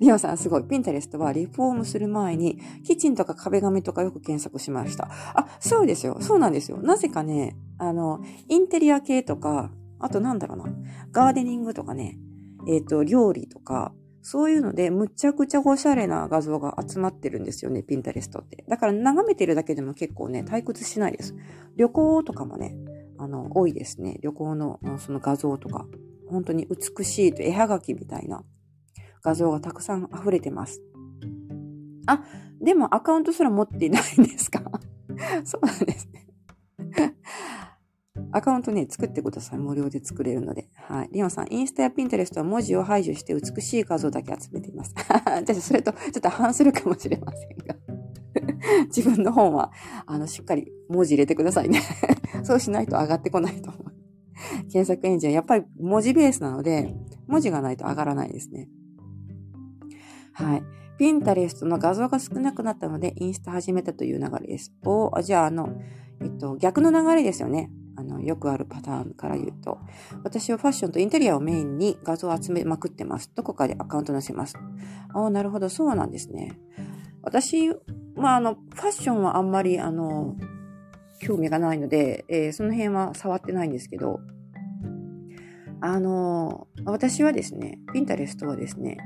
[0.00, 0.64] リオさんすごい。
[0.64, 5.08] ピンタレストはリフォームする前に、キッチンとか壁紙とかよく検索しました。
[5.34, 6.18] あ、そうですよ。
[6.20, 6.78] そうなんですよ。
[6.78, 10.64] なぜかね、あの、インテリア系とか、あとなんだろうな、
[11.10, 12.18] ガーデニングとかね、
[12.68, 13.92] えっ、ー、と、料理とか、
[14.30, 18.62] そういうので、むちゃくちゃおしゃれな画像が集まってるんですよね、ピンタレストって。
[18.68, 21.34] だから眺めてるだけでも結構ね、退屈しないです。
[21.76, 22.76] 旅行とかもね、
[23.16, 24.18] あの、多いですね。
[24.20, 25.86] 旅行のその画像とか。
[26.28, 28.44] 本当に美しいと絵はがきみたいな
[29.22, 30.82] 画像がたくさん溢れてます。
[32.06, 32.22] あ、
[32.60, 34.60] でもアカウントすら持っていないんですか？
[35.44, 36.27] そうなんですね。
[38.32, 39.58] アカウントね、作ってください。
[39.58, 40.68] 無料で作れるので。
[40.88, 41.08] はい。
[41.12, 44.94] リオンさん、インスタやピンタレストは文字を排除して美しい画像だけ集めています。
[45.24, 47.76] 私、それとちょっと反するかもしれませんが。
[48.94, 49.72] 自分の本は、
[50.06, 51.80] あの、しっかり文字入れてくださいね。
[52.44, 53.82] そうしないと上がってこないと思う。
[54.70, 56.94] 検索エンジンはやっぱり文字ベースなので、
[57.26, 58.68] 文字がないと上がらないですね。
[60.32, 60.62] はい。
[60.98, 64.72] ピンタレストの画像が少なくなったので、インスタ始めたという流れです。
[64.84, 65.80] おじゃあ、あの、
[66.20, 67.70] えっと、逆の流れですよね。
[67.98, 69.80] あの、よくあるパターンから言うと。
[70.22, 73.32] 私はファッションとインテリアをメインに画像を集めまくってます。
[73.34, 74.56] どこかでアカウント載せます。
[75.12, 76.56] ああなるほど、そうなんですね。
[77.22, 77.70] 私、
[78.14, 80.36] まあ、あの、ファッションはあんまり、あの、
[81.18, 84.20] 興味がないので、えー、その辺は触ってないんですけど、
[85.80, 88.98] あの、私はですね、ピンタレストはですね、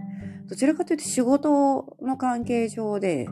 [0.49, 3.27] どちらかというと仕事の関係上で、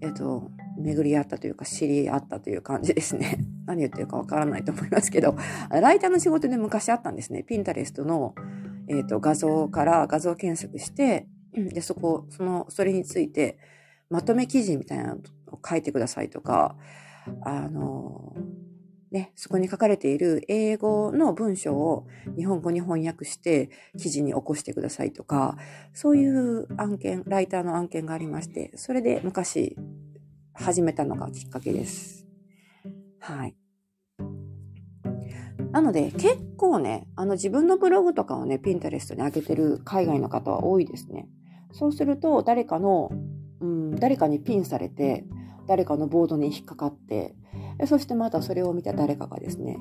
[0.00, 3.38] えっと、巡り合ったというか知り合ったという感じですね。
[3.66, 5.36] 何言ってるかわからないと思いますけど、
[5.70, 7.42] ライターの仕事で昔あったんですね。
[7.42, 8.34] ピンタレストの、
[8.88, 13.58] えっと、画像から画像検索して、で、そこ、その、それについて、
[14.10, 15.20] まとめ記事みたいなの
[15.52, 16.76] を書いてくださいとか、
[17.42, 18.34] あの、
[19.14, 25.56] ね、そこに書かれている英語の文章を日本語に翻訳して記事に起こしてくださいとか、
[25.92, 29.76] そういう案件、ライターの案件がありまして、それで昔
[30.54, 32.26] 始めたのがきっかけです。
[33.20, 33.56] はい。
[35.72, 41.28] なので結構ね、あの自分のブログとかをね、ピンタレストに上げてる海外の方は多いですね。
[41.72, 43.10] そうすると誰かの、
[43.60, 45.24] うん、誰かにピンされて、
[45.66, 47.34] 誰かのボードに引っかかって、
[47.86, 49.78] そしてまたそれを見た誰かがですね、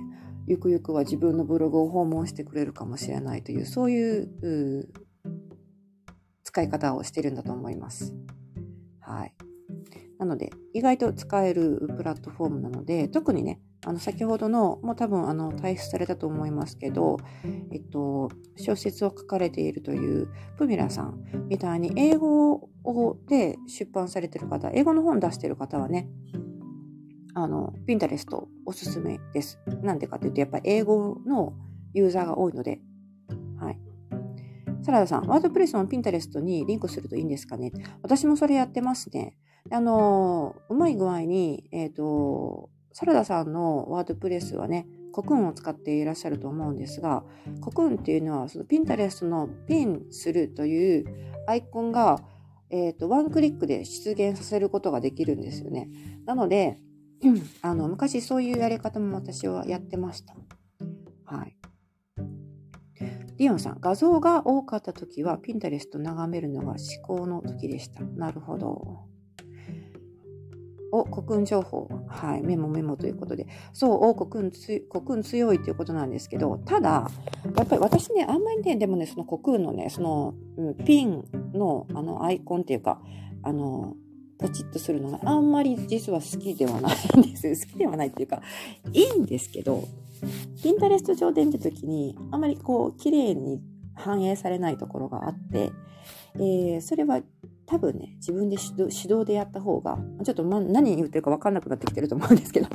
[0.47, 4.89] ゆくゆくは自分のブログを訪問してくれるかもしれないという、そういう
[6.43, 8.15] 使い方をしてるんだと思います。
[8.99, 9.35] はい。
[10.23, 17.17] なので、意外と使えるプラットフォームなので、特にね、あの、先ほどの、もう多分、あの、退出されたと思いますけど、
[17.71, 22.69] えっと、小説を書かれているというプミラさんみたいに、英語
[23.27, 26.07] で出版されてる方、英語の本出してる方はね、
[27.33, 29.59] あの、ピンタレストおすすめです。
[29.81, 31.53] なんでかというと、やっぱり英語の
[31.93, 32.79] ユーザーが多いので、
[33.57, 33.79] はい。
[34.83, 37.71] サラダさん、ワードプレスのピンタレストにリンクするといいんですかね？
[38.01, 39.35] 私もそれやってますね。
[39.71, 47.23] あの、うまい具合に、えっ、ー、と、サラダさんのワードプレスはね、コクーンを使っていらっしゃると思うんですが、
[47.61, 51.05] コクーンっていうのは、そのピンタレストのピンするという
[51.47, 52.23] アイコンが、
[52.69, 55.89] えっ、ー、と、ワンクリックで出現させることができるんですよね。
[56.25, 56.79] なので、
[57.61, 60.35] あの、昔そういうやり方も私はやってました。
[61.25, 61.55] はい。
[63.37, 68.01] リオンさん、画像が多かった時は、ピンタレスト眺めるのが思考の時でした。
[68.03, 69.12] なるほど。
[70.93, 71.89] お、国運情報。
[72.07, 72.43] はい。
[72.43, 73.47] メモメモということで。
[73.73, 77.09] そう、お、国運つ、国運強いということなんですけど、ただ、
[77.57, 81.23] やっぱり私ね、あんまりね、でもね、その国運のね、その、うん、ピン
[81.53, 83.01] の、あの、アイコンっていうか、
[83.41, 83.95] あの、
[84.37, 87.65] ポチッとするのがあんまり実は好きではないんです。
[87.65, 88.43] 好きではないっていうか、
[88.91, 89.87] いいんですけど、
[90.61, 93.61] ピンタレスト上で見た時に、あんまりこう、綺麗に
[93.95, 95.71] 反映されないところがあって、
[96.35, 97.21] えー、それは
[97.65, 102.67] 多分ね、自分で指導でやった方が、ちょっと、ま、何言ってるか分かんなくなってきてると思うんですけど、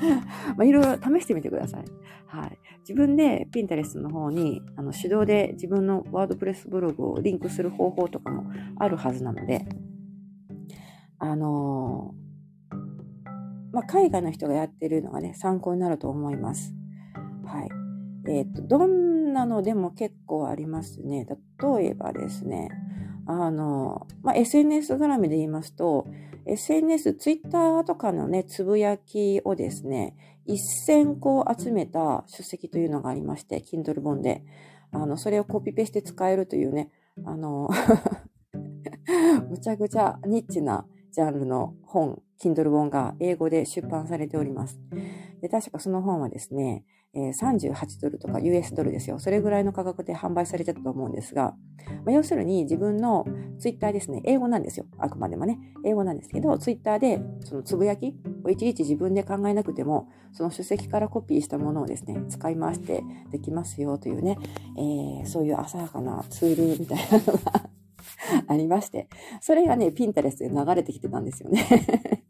[0.56, 1.84] まあ、いろいろ試してみてください。
[2.26, 2.58] はい。
[2.80, 9.66] 自分でピンタレストの方に、あの、手動で自分のワードプレスブログをリンクする方法とかもあるはずなので、
[11.18, 12.76] あのー、
[13.72, 16.74] まあ、海外の人がやってるのがね、参考になると思います。
[17.44, 17.68] はい。
[18.28, 21.26] えっ、ー、と、どんなのでも結構ありますね。
[21.76, 22.70] 例えばですね、
[23.30, 26.06] あの、まあ、SNS 絡みで言いますと、
[26.46, 30.16] SNS、Twitter とかのね、つぶやきをですね、
[30.48, 34.42] 1000個集めた書籍というのがありまして、Kindle 本で。
[34.92, 36.90] あの、それをコピペして使えるというね、
[37.24, 37.68] あの
[39.48, 44.80] むちゃくちゃニッチなジャンルの本、Kindle 本が英語で出版されております。
[45.40, 49.18] で、確かその本はですね、えー、38ドルとか US ドルですよ。
[49.18, 51.54] それぐらいの価格で販売されてたと思うんですが、
[52.04, 53.26] まあ、要するに自分の
[53.58, 54.86] ツイッターですね、英語なんですよ。
[54.98, 64.38] あくまでもね、英語なんですけど、ツイッターでそのつぶやきをいちいち自分で考えなくても、その書籍からコピーしたものをですね、使い回してできますよというね、
[64.76, 67.70] えー、そういう浅はかなツールみたいなのが
[68.46, 69.08] ありまして、
[69.40, 72.24] それがね、ピンタレスで流れてきてたんですよね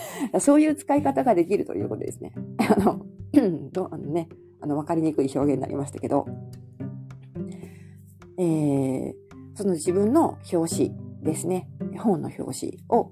[0.40, 2.32] そういう使い方ができるということですね。
[2.76, 3.06] あの、
[3.72, 4.28] どあのね、
[4.60, 6.26] あの、わかりにくい表現になりましたけど、
[8.38, 9.14] えー、
[9.54, 11.68] その自分の表紙ですね、
[11.98, 13.10] 本の表紙を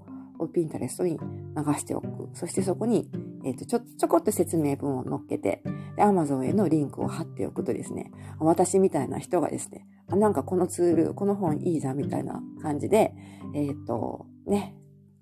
[0.53, 2.29] ピンタレストに流しておく。
[2.35, 3.11] そしてそこに、
[3.45, 5.63] えっ、ー、と、ちょ、ちょこっと説明文を載っけて、
[5.99, 13.15] ア Amazon へのリンクを貼っておくとですね、私みたいな人がですね、あなんかこのツール、この本いいじゃんみたいな感じで、
[13.55, 14.77] えっ、ー、と、ね、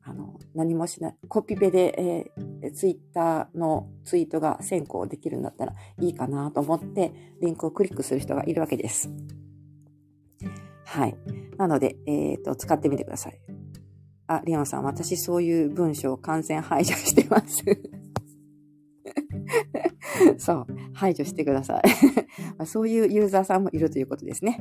[0.07, 9.11] あの、何もしない、コピペで、えー、ツイッターのツイートが先行できるんだったらいいかなと思って、リンクをクリックする人がいるわけです。
[10.85, 11.17] はい。
[11.57, 13.41] なので、えっ、ー、と、使ってみてください。
[14.27, 17.65] あ、リアンさん、私そういう文章を完全排除してます。
[20.37, 21.83] そう、排除してください
[22.67, 24.61] そういうユーザーさんもいるということですね。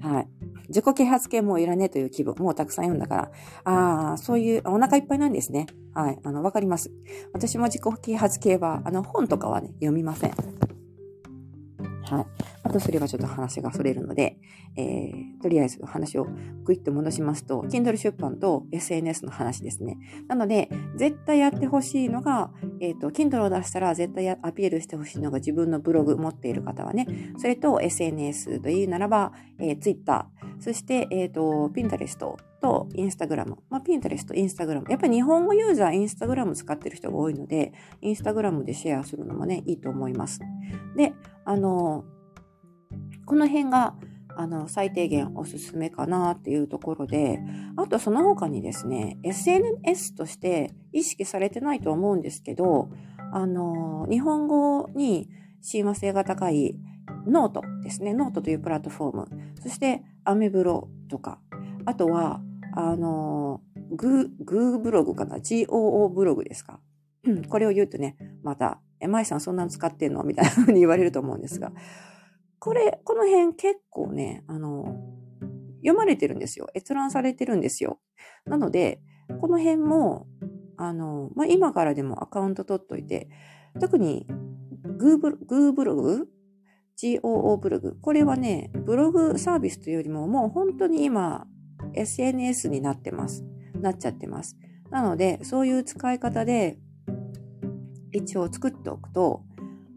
[0.00, 0.28] はい。
[0.68, 3.30] 自己啓発系もういらねえという気分、もうたくさん読んだから、
[3.64, 5.66] ああ、そういう、お腹いっぱいなんですね。
[5.94, 6.18] はい。
[6.22, 6.90] あの、わかります。
[7.32, 10.30] 私も自己啓発系は、あの、本とかはね、読みません。
[10.30, 12.26] はい。
[12.66, 14.38] あとすればちょっと話がそれるので、
[14.76, 16.26] えー、とりあえず話を
[16.64, 19.98] グイッと戻しますと、Kindle 出版と SNS の話ですね。
[20.26, 22.50] なので、絶対やってほしいのが、
[22.80, 27.06] えっ、ー、と、Kindle を出したら絶対アピールしてほしいのが自分のブログ持っている方はね、
[27.38, 33.54] それと SNS というならば、えー、Twitter、そして、えっ、ー、と、Pinterest と Instagram。
[33.70, 34.90] まあ、Pinterest、Instagram。
[34.90, 40.40] やっぱり日本語ユーザー Instagram 使ってる人が多いので、Instagram でシェアするのもね、いいと思います。
[40.96, 41.12] で、
[41.44, 42.04] あの、
[43.26, 43.94] この辺が、
[44.38, 47.40] あの、最低限おすすめかなっていうところで、
[47.76, 52.90] あとその他にですね、SNS として意識されてないと思うんですけど、
[53.32, 55.28] あの、日本語に
[55.60, 56.78] 親和性が高い
[57.26, 58.14] ノートですね。
[58.14, 59.28] ノートというプラットフォーム。
[59.60, 61.40] そして、アメブロとか、
[61.84, 62.40] あとは、
[62.74, 66.80] あの、グー、グーブログかな ?GOO ブログですか
[67.48, 70.22] これを言うとね、また、え、舞さんそんなの使ってんの？
[70.22, 71.72] みたいな風に言われると思うんですが、
[72.66, 74.96] これ、この辺結構ね、あの、
[75.82, 76.66] 読まれてるんですよ。
[76.74, 78.00] 閲覧されてるんですよ。
[78.44, 79.00] なので、
[79.40, 80.26] この辺も、
[80.76, 83.28] あの、まあ、今からでもアカウント取っといて、
[83.80, 84.26] 特に
[84.98, 86.26] グーブグーブログ
[87.00, 88.00] ？GOO ブログ？
[88.00, 91.46] これはね、ブログサービスというよりも、もう本当に今、
[91.94, 93.44] SNS になってます。
[93.80, 94.56] なっちゃってます。
[94.90, 96.80] なので、そういう使い方で、
[98.10, 99.44] 一応作っておくと、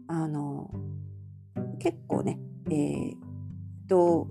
[0.06, 0.70] あの、
[1.80, 2.38] 結構ね、
[2.68, 3.14] えー、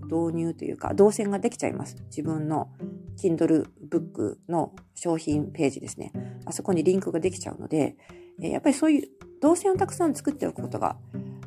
[0.03, 1.97] 導入というか、動線ができちゃいます。
[2.05, 2.69] 自分の
[3.17, 6.11] Kindle ブックの商品ページですね。
[6.45, 7.95] あそこにリンクができちゃうので、
[8.41, 9.07] えー、やっぱりそういう
[9.41, 10.97] 動線をたくさん作っておくことが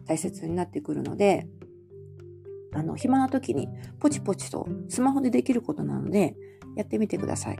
[0.07, 1.47] 大切になってくるので、
[2.74, 3.68] あの、暇な時に
[4.01, 6.37] ポチポチとスマホでできることなので、
[6.76, 7.59] やってみてください。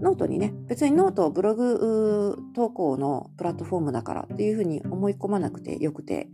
[0.00, 6.28] ノートにね、別にノートをブログ投稿のプラットフォームだからっていうふうに思い込まなくてよくて、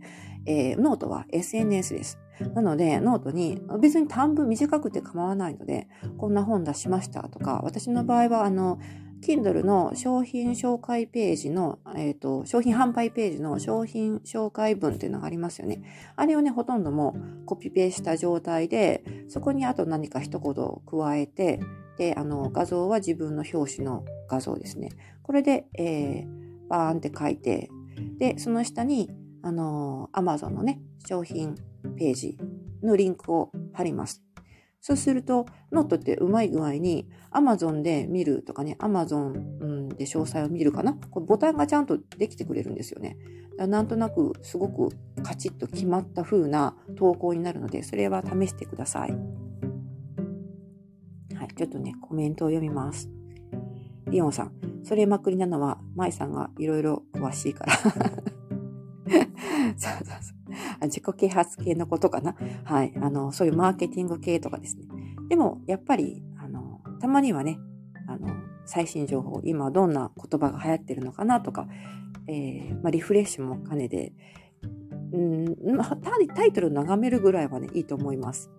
[0.45, 2.19] えー、ノートは SNS です。
[2.55, 5.87] なので、ノートに別に短文短くて構わないので、
[6.17, 8.79] こんな本出しましたとか、私の場合は、あの、
[9.23, 15.81] Kindle の商品紹介ページの、えっ、ー、と、商品販売ページの商品紹介文っていうのがありますよね。
[16.17, 17.15] あれをね、ほとんども
[17.45, 21.61] コピペした状態で、そこにあと何か一言を加えて、
[21.97, 24.89] で、あの、画像は自分の表紙の画像ですね。
[25.21, 27.69] これで、えー、バーンって書いて、
[28.17, 29.09] で、その下に、
[29.43, 31.55] あの、Amazon のね、商品
[31.97, 32.37] ページ
[32.81, 34.23] のリンクを貼ります。
[34.81, 40.93] そうすると、ノートってうまい具合に Amazon で見るとかね、Amazon で詳細を見るかな？
[40.93, 43.17] これボタンがちゃんとできてくれるんですよね。
[43.57, 44.89] なんとなくすごく
[45.23, 49.11] カチッと決まった風な投稿になるので、それは試してください。
[51.35, 53.09] はい、ちょっとね、コメントを読みます。
[54.07, 54.51] リオンさん、
[54.83, 57.73] それまくりなのは、舞さんがいろいろ詳しいから。
[59.77, 60.85] そうそうそう。
[60.85, 62.35] 自己啓発系のことかな。
[62.63, 62.93] はい。
[63.01, 64.85] あの、そういうマーケティング系とかですね。
[65.29, 67.59] でも、やっぱり、あの、たまにはね、
[68.07, 68.27] あの、
[68.65, 71.67] 最新情報、今どんな言葉が流行ってるのかなとか、
[72.27, 74.13] えー、まあ、リフレッシュも兼ねて、
[75.11, 75.55] うん、
[76.33, 78.49] タイトルを眺めるぐらいはね、いいと思います。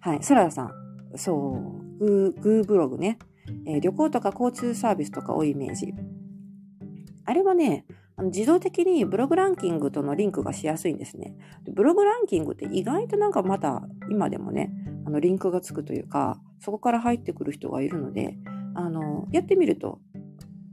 [0.00, 0.22] はい。
[0.22, 0.72] サラダさん、
[1.16, 3.18] そう、グー、グーブログね、
[3.66, 5.94] えー、旅行とか交通サービスとか多いイメージ。
[7.24, 7.84] あれはね、
[8.24, 11.36] 自動的にブログランキングとのリンクがしやすいんですね。
[11.72, 14.72] ブログランキングって意外となんかまだ今でもね、
[15.06, 18.36] あのリンクがつくというか、そこから入ってくる人がいるので、
[18.74, 20.00] あの、やってみると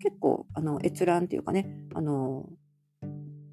[0.01, 2.49] 結構あの閲覧っていうかね、あの、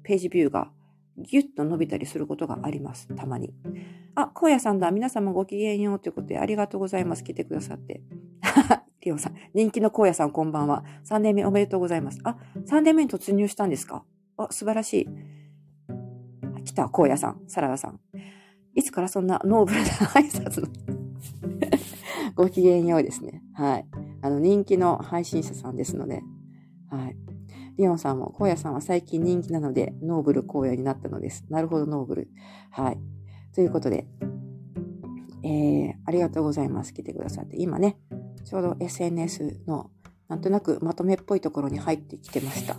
[0.03, 0.71] ページビューが
[1.17, 3.07] ギュッと伸びたりすることがあります。
[3.15, 3.53] たまに。
[4.15, 4.91] あ、荒野さんだ。
[4.91, 7.23] 皆様ごきげんようということでありがとうございます。
[7.23, 8.01] 来てくださって。
[9.03, 9.35] リオさん。
[9.53, 10.83] 人気の荒野さんこんばんは。
[11.05, 12.19] 3年目おめでとうございます。
[12.23, 12.37] あ、
[12.67, 14.03] 3年目に突入したんですか？
[14.37, 16.63] あ、素晴らしい。
[16.63, 17.41] 来た、荒野さん。
[17.47, 17.99] サラダさん。
[18.73, 19.85] いつからそんなノーブルな
[20.15, 20.67] 挨拶の？
[22.35, 23.43] ごきげんようですね。
[23.53, 23.85] はい。
[24.21, 26.23] あの、人気の配信者さんですので。
[26.89, 27.17] はい。
[27.77, 31.45] リオンさんも、荒野さんは最近人気なので、ノーブル荒野になったのです。
[31.49, 32.29] なるほど、ノーブル。
[32.71, 32.99] はい。
[33.53, 34.07] ということで、
[35.43, 36.93] えー、ありがとうございます。
[36.93, 37.57] 来てくださって。
[37.61, 37.97] 今ね、
[38.43, 39.89] ちょうど SNS の
[40.27, 42.75] なんとなくまとめっぽいところに入ってきてました。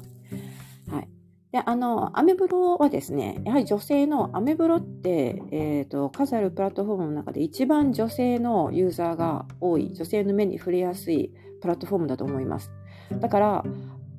[0.89, 1.09] はい。
[1.53, 12.73] で、あの、アメブロはですね、やはり女性のアメブロって、えっ、ー、と、数あるプラットフォームの中で一番女性のユーザーが多い、女性の目に触れやすいプラットフォームだと思います。
[13.21, 13.65] だから、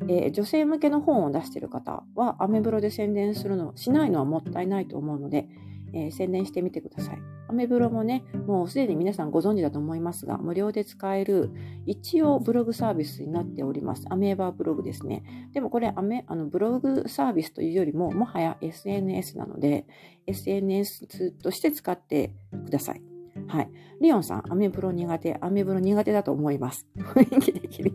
[0.07, 5.49] えー、女性向けの本を出している方はアメブロで宣伝するの、しないのはもったいないと思うので、
[5.95, 7.17] えー、宣伝してみてください。
[7.47, 11.51] アメブロもね、もうすでに皆さんご存知だと思いますが、無料で使える
[11.85, 14.05] 一応ブログサービスになっております。
[14.09, 15.49] アメーバーブログですね。
[15.53, 19.87] でもこれアメあのブログサービスというよりも、もはや SNS なので、
[20.27, 22.33] SNS として使って
[22.65, 23.01] ください。
[23.47, 23.69] はい。
[24.01, 26.87] リオンさん、アメブロ苦手、アメブロ苦手だと思います。
[26.97, 27.93] 雰囲気的に。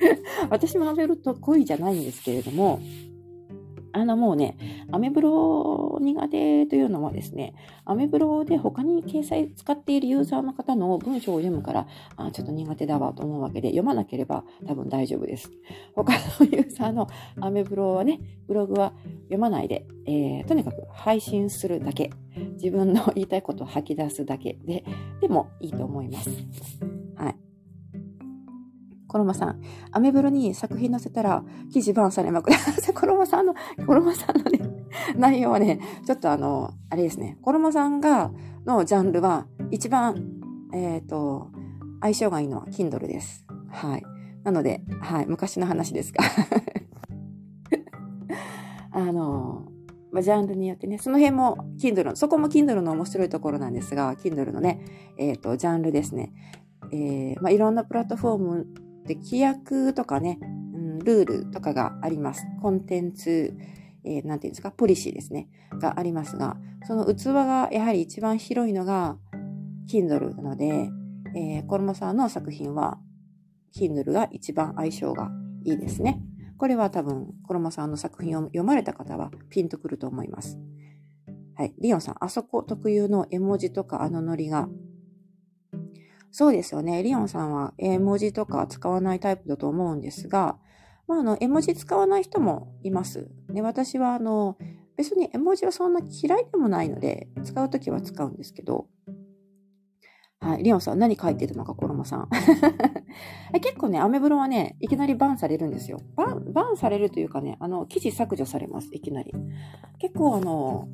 [0.48, 2.80] 私もアメブロ得意じゃないんですけれども、
[3.92, 4.56] あのもうね、
[4.92, 11.86] アメブロ苦手というのはですね、アメブロで他に掲載使っているユーザーの方の文章を読むから、
[12.16, 15.50] あちょっと苦手だわと思うわけで、読まなければ多分大丈夫です。
[15.94, 17.08] 他のユーザーの
[17.40, 18.92] アメブロはね、ブログは
[19.24, 22.10] 読まないで、えー、とにかく配信するだけ、
[22.54, 24.84] 自分の言いたいことを吐き出すだけで、
[25.20, 26.99] でもいいと思います。
[29.10, 31.42] コロマさん、アメブロに作品載せたら
[31.72, 32.56] 記事バンされまくる。
[32.94, 33.54] コロマさんの、
[33.84, 34.60] コロマさんのね、
[35.18, 38.30] 内容はね、ちょっとあの、あれですね、コロマさんが、
[38.64, 40.30] のジャンルは一番、
[40.72, 41.50] えっ、ー、と、
[42.00, 43.44] 相性がいいのは Kindle です。
[43.68, 44.04] はい。
[44.44, 46.22] なので、はい、昔の話ですが。
[48.92, 49.64] あの、
[50.12, 54.84] まジャンルによってね、その辺も Kindle の、そこも Kindle の面白いところなんですが、Kindle のね、
[55.18, 56.32] えっ、ー、と、ジャンルですね。
[56.92, 58.66] えー、まあ、いろんなプラットフォーム
[59.06, 62.46] で、規約とかね、うん、ルールとかがあります。
[62.62, 63.56] コンテンツ、
[64.04, 65.48] えー、ていうんですか、ポリシーですね、
[65.80, 69.18] がありますが、その器がやはり一番広いのが
[69.90, 70.90] Kindle なので、
[71.36, 72.98] えー、コルモさんの作品は
[73.74, 75.30] Kindle が一番相性が
[75.64, 76.22] いいですね。
[76.60, 80.58] これは多分、コロモさんの作品を読まれた方はピンとくると思います。
[81.54, 81.74] はい。
[81.78, 84.68] リオンさん、あそこ特有の絵文字とかあのノリが
[86.30, 87.02] そうですよね。
[87.02, 90.56] リオンさんは絵文字とか使わないタイプだと思うんですが、
[91.08, 93.28] まあ、あの、絵文字使わない人もいます。
[93.48, 94.56] で、私は、あの、
[94.96, 98.86] 別に絵文字はそんな嫌いでもないので、使うときは使うんですけど、
[100.40, 100.62] はい。
[100.62, 102.28] リオンさん、何書いてるのか、コロモさん。
[103.60, 106.00] 結構ね、アメブロはね、いきなりバンされるんですよ。
[106.16, 109.34] バン、バンされるというかね、あの、記事削除されます、いきなり。
[109.98, 110.88] 結構、あの、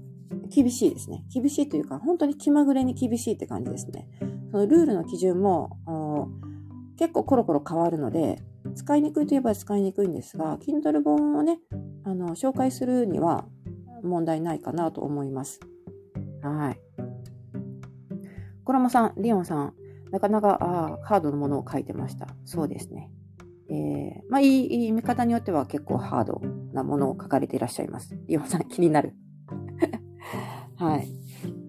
[0.48, 1.24] 厳しいですね。
[1.32, 4.08] 厳しいというか、本当に気まぐれに厳しいって感じですね。
[4.50, 5.76] そのルールの基準も
[6.96, 8.42] 結構コロコロ変わるので、
[8.74, 11.60] 使いにくいといえば使いにくいんですが、Kindle 本をね、
[12.04, 13.46] あの、紹介するには
[14.02, 15.60] 問題ないかなと思います。
[16.42, 16.80] はい。
[18.64, 19.74] コラモさん、リオンさん、
[20.10, 22.28] なかなかあハードなものを書いてました。
[22.44, 23.10] そうですね。
[23.68, 26.40] えー、まあいい、いい見方によっては結構ハード
[26.72, 28.16] なものを書かれていらっしゃいます。
[28.26, 29.14] リオンさん、気になる。
[30.78, 31.08] はい。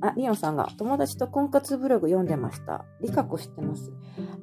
[0.01, 2.85] あ、リオンさんが友達と婚活ブログ読んでました。
[3.01, 3.91] リカコ知ってます？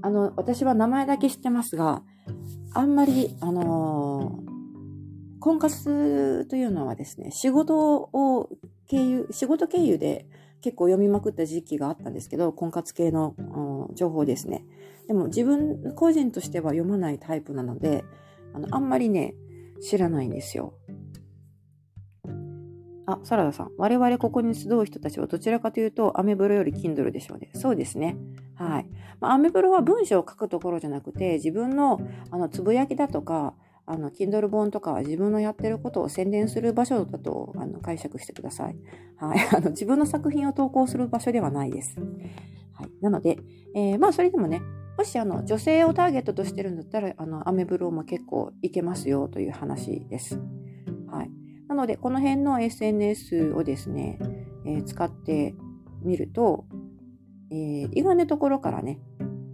[0.02, 2.02] あの、私は名前だけ知ってますが、
[2.72, 8.48] あんまり、あのー、婚活というのはですね、仕事を
[8.88, 10.26] 経由、仕事経由で
[10.62, 13.34] 結構読みまくった時期があったんですけど、婚活系の、
[13.94, 14.64] 情報ですね。
[15.06, 18.04] でも自分個人としては読まないタイプなので、
[18.54, 19.34] あの、あんまりね、
[19.82, 20.72] 知らないんですよ。
[23.06, 23.70] あ、サラダさん。
[23.76, 27.50] 我々ここに集う人たちはどちらかというと、アメブロより Kindle でしょうね。
[27.54, 28.16] そうですね。
[28.54, 28.86] はい。
[29.20, 32.00] まあ、アメブロは文章を書くところじゃなくて、自分の、
[32.30, 33.54] あの、つぶやきだとか、
[33.86, 38.76] あの、Kindle 本とかは自分のやってることを宣伝する場所だと、あの、解釈してください。
[39.16, 39.38] はい。
[39.54, 41.98] あの、自分の作品を投稿する場所ではないです。
[42.72, 42.90] はい。
[43.02, 43.38] なので、
[43.74, 44.62] えー、まあ、それでもね、
[44.96, 50.40] もしあの女性をターゲットとしてるんだったら、あのアメブロも結構いけますよという話です。
[51.08, 51.30] はい。
[51.74, 54.20] なので、この辺の SNS をですね、
[54.64, 55.56] えー、使って
[56.02, 56.66] みると、
[57.50, 59.00] えー、意外なところからね、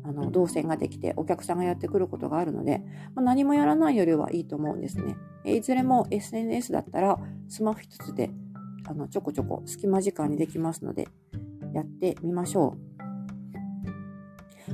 [0.04, 2.82] あの動線ができてお客さんがやってくることがあるので、
[3.14, 5.56] まあ、何もやらないよりはいいと思うんですねえ。
[5.56, 7.18] いずれも SNS だったら
[7.48, 8.30] スマホ一つで
[8.86, 11.08] あのちょこちょこ隙間時間にできますので
[11.72, 12.89] やってみましょう。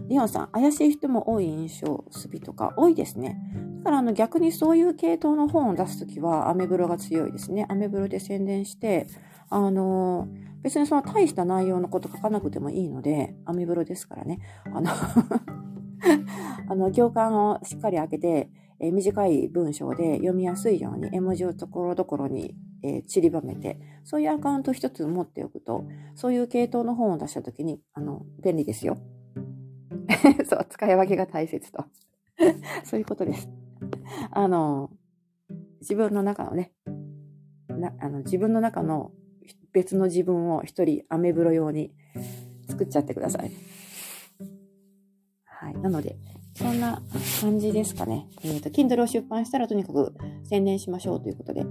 [0.08, 3.40] リオンさん、怪しい人も多い印象、スビとか多いですね。
[3.78, 7.66] だからあの逆にそういう系統の本を出すときはアメブロが強いですね。
[7.68, 9.06] アメブロで宣伝して、
[9.48, 14.40] あのー、別にその大した内容のこと書かなくてもいいので、アメブロですからね。
[14.64, 14.90] あの
[16.68, 25.84] あの、行間をしっかり開けて、えー、短い文章で読みやすいように絵文字をところどころに、えー、散りばめて、そういうアカウント一つ持っておくと、
[26.14, 28.98] そういう系統の本を出したときに、あの、便利ですよ。
[30.48, 31.84] そう、使い分けが大切と。
[32.84, 33.48] そういうことです。
[34.30, 34.90] あの、
[35.80, 36.72] 自分の中のね、
[37.68, 39.12] なあの自分の中の
[39.72, 41.92] 別の自分を一人アメブロ用に
[42.68, 43.50] 作っちゃってください。
[45.44, 45.78] はい。
[45.78, 46.16] なので、
[46.54, 47.02] そんな
[47.40, 48.26] 感じですかね。
[48.42, 51.66] えっ、ー、と、Kindle を出版したらとにかく宣伝しましょうということで。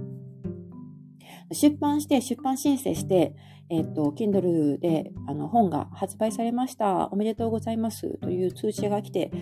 [1.52, 3.34] 出版して、出版申請して、
[3.68, 7.08] えっ、と、Kindle であの本が発売されました。
[7.08, 9.32] おめでとうございますという通知が来て、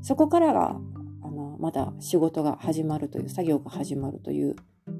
[0.00, 0.76] そこからが、
[1.22, 4.56] あの、まだ仕事が始まるという、作業が始まるという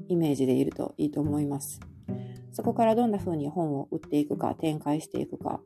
[0.07, 1.81] イメージでいるといいと思います。
[2.53, 5.59] そこからどんな風に本を売っていくか、展開していくか。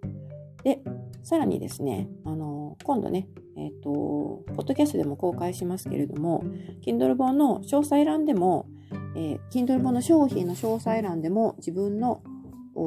[0.63, 0.81] で、
[1.21, 3.27] さらにですね、あの、今度ね、
[3.57, 6.43] えっ、と、ポッドキャストでも公開しますけれども、
[6.81, 8.67] Kindle 本の詳細欄でも、
[9.15, 12.21] えー、Kindle 本の商品の詳細欄でも自分の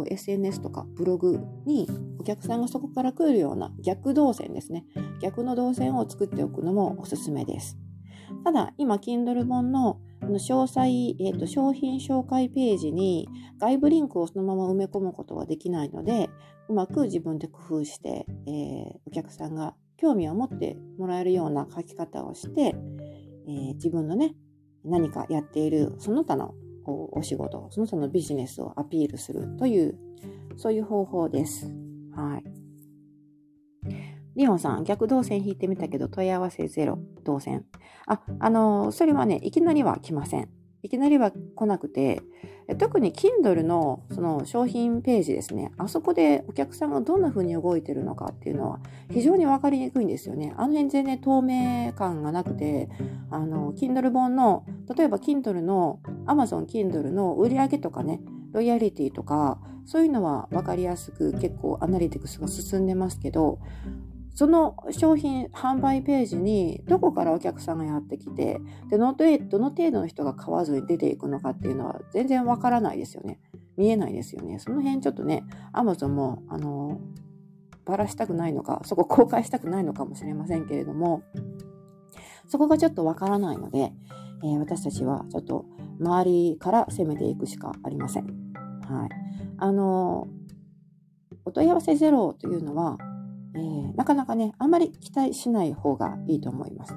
[0.08, 1.88] SNS とかブログに
[2.18, 4.84] お客さんがそこから来るような逆動線ですね。
[5.20, 7.76] 逆の動線を作っておくのもおすすめです。
[8.44, 10.86] ただ、今、Kindle 本の詳細、
[11.18, 13.28] えーと、商品紹介ページに
[13.58, 16.30] 外部リンクをそのまま埋め込むことはできないので、
[16.68, 22.76] うまく自分で工夫して、えー、お客さんが興味を持ってもらえるような書き方をして、
[23.48, 24.34] えー、自分のね、
[24.84, 26.54] 何かやっているその他の
[26.84, 29.98] お仕事、その他のビジネスをアピールするという、
[30.56, 31.72] そういう方法です。
[32.14, 32.44] はい。
[34.36, 37.66] リオンさん、逆動線引いてみたけど問い合わせゼロ、動線。
[38.06, 40.48] あ、あの、それはね、いきなりは来ません。
[40.82, 42.22] いきなりは来なくて、
[42.78, 45.72] 特に Kindle のその商品ページですね。
[45.76, 50.54] あそこでお客さんがどんな風に動いてるのかっていうのは非常にわかりにくいんですよね。
[50.56, 52.88] あの辺全然透明感がなくて、
[53.30, 54.64] あの、Kindle 本の、
[54.94, 58.20] 例えば Kindle の Amazon Kindle の売り上げとかね、
[58.52, 63.58] ロイヤリティとか、そういうのは分かりやすく結構アナリティクスが進んでますけど、
[64.34, 69.38] その商品販売ページにどこからお客さんがやってきて、でどの程
[69.90, 73.40] 度の人が買わずに出ていくのかっていうのは全然わからないですよね。
[73.76, 74.58] 見えないですよね。
[74.58, 77.00] その辺ちょっとね、アマゾンも、あの、
[77.86, 81.22] ばらしたくないのか、そこ公開したくないのかもしれませんけれども、
[82.46, 83.92] そこがちょっとわからないので、
[84.42, 85.64] えー、私たちはちょっと
[85.98, 88.26] 周りから攻めていくしかありません。
[88.82, 89.08] はい。
[89.58, 90.28] あの、
[91.44, 92.98] お問い合わせゼロというのは、
[93.54, 96.94] えー、なかなかね、あんまり期待しない方がいいと思います。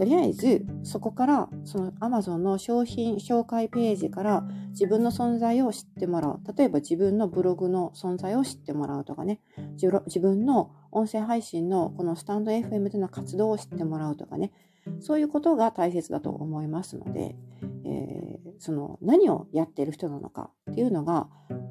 [0.00, 6.40] とりあえず、そこから、その Amazon の商品紹介ページから自分の存在を知ってもらう。
[6.56, 9.40] 例えば自分のブログの存在を知ってもらうとかね、
[9.76, 14.52] 自分の音声配信のこのスタンド FM での活動を知ってもらうとかね、
[15.00, 17.36] そういうことが大切だと思いますので、
[17.84, 21.28] えー、その何をやっている人なのかっていうのが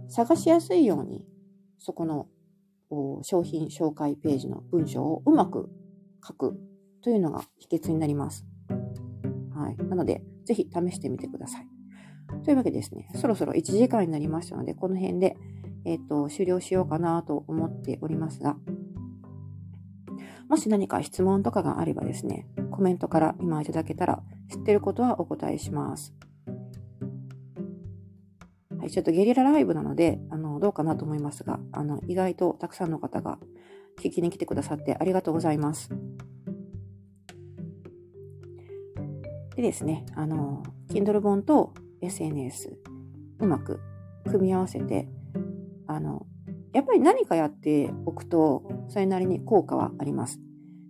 [0.08, 1.26] 探しやすいように、
[1.80, 2.28] そこの
[3.24, 5.70] 商品紹介ページの文章をうまく
[6.26, 6.60] 書く
[7.02, 8.46] というのが秘訣になります。
[9.54, 9.78] はい。
[9.78, 11.68] なので、ぜひ試してみてください。
[12.44, 15.38] というわけでですね、そろそろ1時間になりましたので、この辺で、
[15.86, 18.58] えっ、ー、と、終了しようかなと思っておりますが、
[20.50, 26.14] もし何か質問とかがあればですね、コメントから今いただけたら、知ってることはお答えします。
[28.80, 33.40] はい、ちょっとゲリラライブなので、あの、どうかなと思いますが、あの、意外とたくさんの方が
[34.00, 35.90] 聞きに来てくださってありがとうございます。
[39.56, 42.78] でですね、あの、Kindle 本と SNS、
[43.40, 43.82] うまく
[44.26, 45.10] 組み合わせて、
[45.88, 46.26] あの、
[46.72, 50.40] やっぱり何かやっておくと、それなりに効果はあります。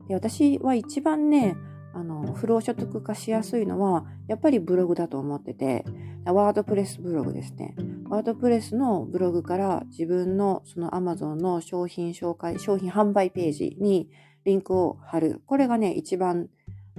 [0.07, 1.55] で私は一番ね、
[1.93, 5.85] あの、不労所得化しやすいのは、やっぱりブログだと思ってて、
[6.25, 7.75] ワードプレスブログですね。
[8.09, 14.09] ワードプレスのブログから自分のその Amazon の商品紹介、商品販売ページに
[14.45, 15.41] リンクを貼る。
[15.45, 16.49] これがね、一番、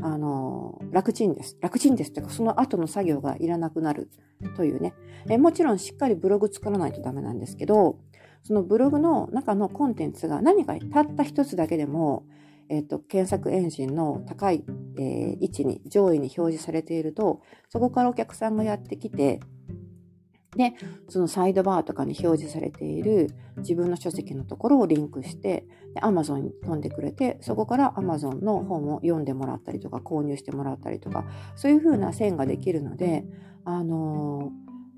[0.01, 1.57] あの、楽ちんです。
[1.61, 4.11] 楽ちんですっていうか、その後の作業がいらなくなる
[4.57, 4.95] というね。
[5.29, 7.99] えもちろんしっかりブログ作らないとダメなんですけど、
[8.43, 12.25] そのブログの中のコンテンツが何かたった一つだけでも、
[12.71, 14.65] えっ、と、検索エンジンの高い、
[14.97, 19.41] えー、位置に、上位に表示されていると、そこからお客さんがやってきて、
[20.57, 20.75] で、
[21.09, 31.25] そのサイドバーとかに表示されている自分の書籍のところをリンクして、で Amazon に飛んでくれて、そこから Amazon の本を読んでもらったりとか、購入してもらったりとか、
[31.57, 33.25] そういう風な線ができるので、
[33.65, 34.53] あの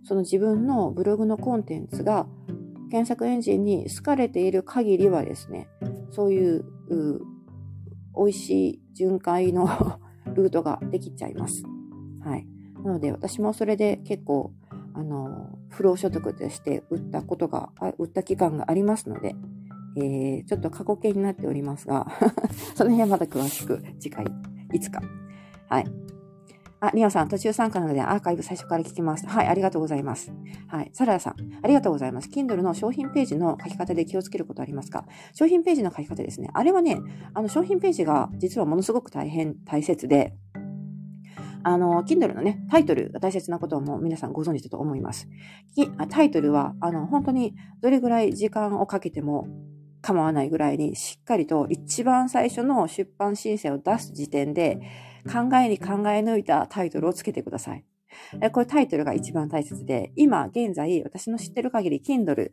[0.04, 2.26] ー、その自分のブログのコンテンツが
[2.90, 5.68] 検索エンジンに好かれている限りはですね、
[6.10, 6.64] そういう
[8.16, 9.66] 美味しい巡回の
[10.34, 11.62] ルートができちゃいます。
[12.20, 12.46] はい。
[12.84, 14.52] なので私もそれで結構
[14.94, 19.34] あの、不労所得として売ったことが、売った期間がありますので、
[19.96, 22.06] えー、ちょっと過去形になっておりますが
[22.74, 24.26] その辺はまた詳しく次回、
[24.72, 25.02] いつか。
[25.68, 25.86] はい。
[26.84, 29.24] あ、リオさん、途中参加なのでアーカイブ最初から聞きます。
[29.28, 30.32] はい、ありがとうございます。
[30.66, 32.28] はい、サラヤさん、ありがとうございます。
[32.28, 35.04] Kindle の商品ページの書き方で気をつけることありますか？
[35.32, 36.50] 商品ページの書き方ですね。
[36.52, 36.98] あれはね、
[37.34, 40.34] あの商品ページが実はものすごく大変、大切で、
[41.62, 45.28] あの、Kindle のね、タイトルが大切なこともう皆さんご存知だと思います。
[46.08, 49.46] タイトルは、あの、本当にどれぐらい時間をかけても
[50.00, 54.80] 構わないぐらいにしっかりと一番最初の出版申請を出す時点で
[55.30, 57.84] 考えに考え抜いたタイトルをつけてください。
[58.52, 62.50] これタイトルが一番大切で、今現在私の知ってる限り Kindle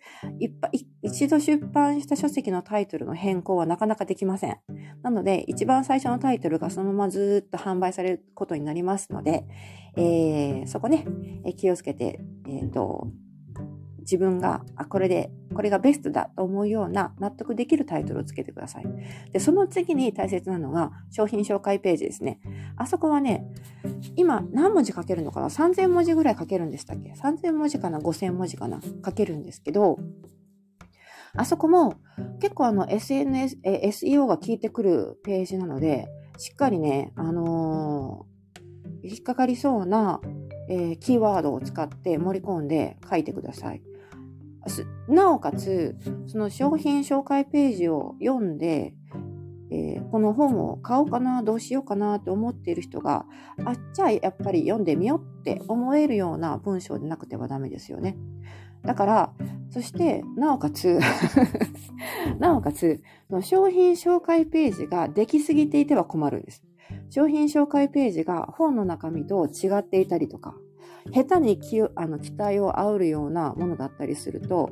[1.02, 4.58] 一度出版した書籍のタイトルの変更はなかなかできません。
[5.02, 9.46] なので一番最初のタイトルがそのままずっと販売されることになりますので、
[9.96, 11.06] えー、そこね、
[11.58, 13.08] 気をつけて、えっ、ー、と、
[14.02, 18.86] 自分が、あ、これで、これがベストだと思うような納得できるタイトルをつけてください。
[19.32, 22.40] で、その次に大切なのが商品紹介ページですね。
[22.76, 23.46] あそこはね、
[24.16, 28.82] 今何文字書けるのかな ?3000 文字ぐらい書けるんでしたっけ ?3000 文字かな ?5000 文字かな？
[29.06, 29.98] 書けるんですけど、
[31.36, 31.96] あそこも
[32.40, 40.22] 結構あの SNS、SEO が効いてくるページなので、しっかりね、あのー、引っかかりそうな、
[40.70, 43.82] えー、キーワードを使って盛り込んで書いてください。
[45.08, 45.96] なおかつ、
[46.28, 48.94] その商品紹介ページを読んで、
[49.72, 53.26] えー、この本を買おうかな、どうしようかなと思っている人が、
[53.66, 58.18] あ、じゃやっぱり読んでみようって思えるような文章でなくてはダメですよね。
[58.84, 59.34] だから、
[59.70, 61.00] そして、なおかつ
[62.40, 63.02] なおかつ、
[63.42, 66.64] 商品紹介ページができすぎていては困るんです。
[67.10, 70.56] 商品紹介ページが本の中身と違っていたりとか、
[71.14, 74.72] 下手にきあの期待を煽るようなものだったりすると、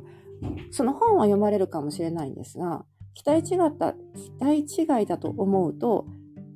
[0.70, 6.06] その本は読まれるかもしれないんですが、期待違った、期待違いだと思うと、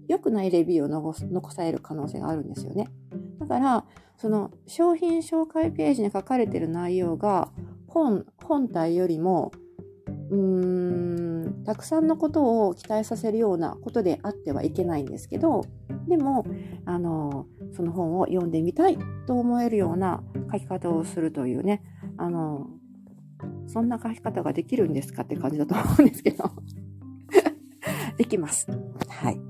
[0.08, 2.88] 良くないレビューを残残される可能性があるんですよね。
[3.40, 3.84] だから、
[4.16, 7.50] その商品紹介ページに書かれている内容が
[7.88, 9.52] 本、本体よりも、
[10.30, 15.64] うーん、たくさんのことを期待させるようなことであってはいけないんですけど、
[16.08, 16.44] でも、
[16.84, 21.82] あの、その本を読んでみたいと思えるような書き方をするというね、
[22.16, 22.68] あの、
[23.66, 26.50] そんな書き方ができるんですかって感じだと思うんですけど
[28.16, 28.68] できます。
[29.08, 29.40] はい。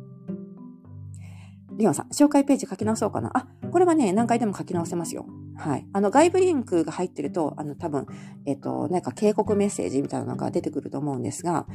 [1.76, 3.30] リオンさん、紹介ページ書き直そうかな。
[3.36, 5.26] あ、これはね、何回でも書き直せますよ。
[5.62, 5.86] はい。
[5.92, 8.06] あの、外部リンクが入ってると、あの、多分、
[8.46, 11.66] えっと、なんか警告メッセージみたいなのが出てくると思うんですが、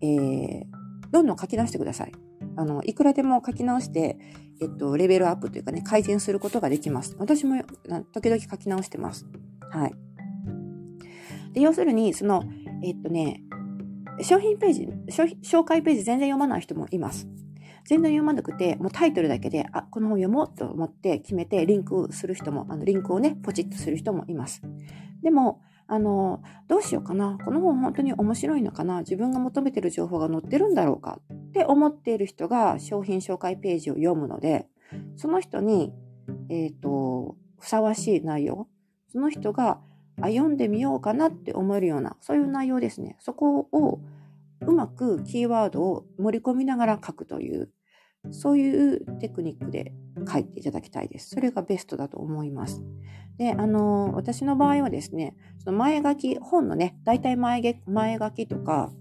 [0.00, 0.62] えー、
[1.10, 2.12] どんどん書き直してください。
[2.56, 4.16] あの、いくらでも書き直して、
[4.62, 7.16] えっと、レベルアップというかね、改善することができます。
[7.18, 7.62] 私も
[8.14, 9.26] 時々書き直してます。
[9.70, 9.94] はい。
[11.52, 12.44] で、要するに、その、
[12.82, 13.42] えっとね、
[14.22, 14.88] 商品ページ、
[15.42, 17.28] 紹介ページ全然読まない人もいます。
[17.88, 24.60] 全然読まなくて、もうタイトルだけで、あ、この本読もうと思って決めて、リンクする人も、あの、リンクをね、ポチッとする人もいます。
[25.22, 27.38] でも、あの、どうしようかな。
[27.42, 28.98] この本本当に面白いのかな。
[28.98, 34.66] 自分が求めてる情報が載ってるんだろうかって思っている人が商品紹介ページを読むので、
[35.16, 35.94] その人に、
[36.50, 38.68] えっ、ー、と、ふさわしい内容、
[39.10, 39.80] その人が
[40.20, 43.16] あ読んでみようかなって思えるような、そういう内容ですね。
[43.18, 44.00] そこを
[44.60, 47.70] うまくキーワードを盛り込みながら書くという、
[48.30, 49.92] そういうテクニックで
[50.30, 51.30] 書いていただきたいです。
[51.30, 52.82] それがベストだと思います。
[53.38, 58.92] で、あの、私の場合はですね、その前書き、本のね、大体前前書きとか、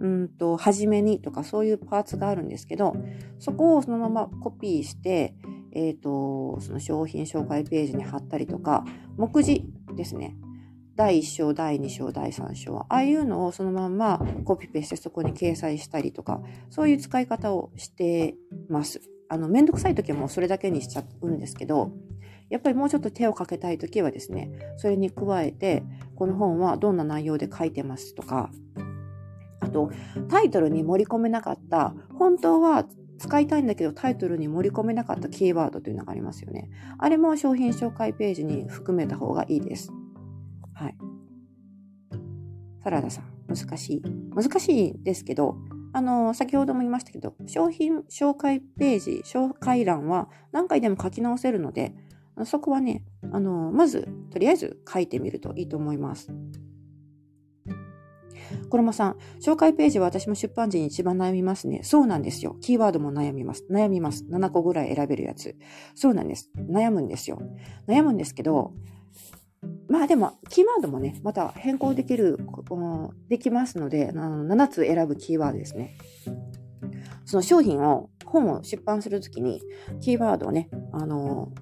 [0.00, 2.96] うんと、初めにとかそういうパーツがあるんですけど、
[3.38, 5.34] そこをそのままコピーして、
[5.74, 8.84] えっ、ー、と、その商品紹介ページに貼ったりとか、
[9.16, 9.64] 目次
[9.94, 10.36] ですね。
[10.96, 12.78] 第1章、第2章、第3章。
[12.78, 18.34] ああいうのをそのまんまコピペしてそこに掲載したりとか、そういう使い方をして
[18.68, 19.00] ます。
[19.28, 21.92] あの、めんどくさい時はもうそれだけにしちゃうんですけど、
[22.50, 25.82] やっぱりもうちょっと手をかけたい時はですね、それに加えて、
[26.16, 28.50] この本はどんな内容で書いてますとか、
[29.60, 29.90] あと、
[30.28, 32.84] タイトルに盛り込めなかった、本当は
[33.22, 36.68] 使いたいんだけどタイトルに盛り込めなかったキーワードというのがありますよね。
[36.98, 39.92] あれも商品紹介ページに含めた方がいいです。
[40.82, 40.96] はい。
[42.82, 44.02] サラダさん、難しい。
[44.34, 45.56] 難しいですけど、
[45.92, 51.94] あの、先ほども言いましたけど、商品紹介ページ、紹介欄は何回でも書き直せるので、
[52.44, 56.32] そこはね、あの、まず、とりあえず書いてみるといいと思います。
[58.68, 61.82] コロマさん、紹介ページは私も出版時に一番悩みますね。
[61.84, 62.56] そうなんですよ。
[62.60, 63.64] キーワードも悩みます。
[63.70, 64.24] 悩みます。
[64.30, 65.56] 7個ぐらい選べるやつ。
[65.94, 66.50] そうなんです。
[66.56, 67.40] 悩むんですよ。
[67.86, 68.72] 悩むんですけど、
[69.88, 72.38] まあでも、キーワードもね、また変更できる、
[73.28, 75.96] できますので、7つ選ぶキーワードですね。
[77.24, 79.60] その商品を、本を出版するときに、
[80.00, 81.52] キーワードをね、あの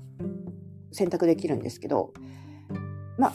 [0.92, 2.12] 選択できるんですけど、
[3.18, 3.32] まあ、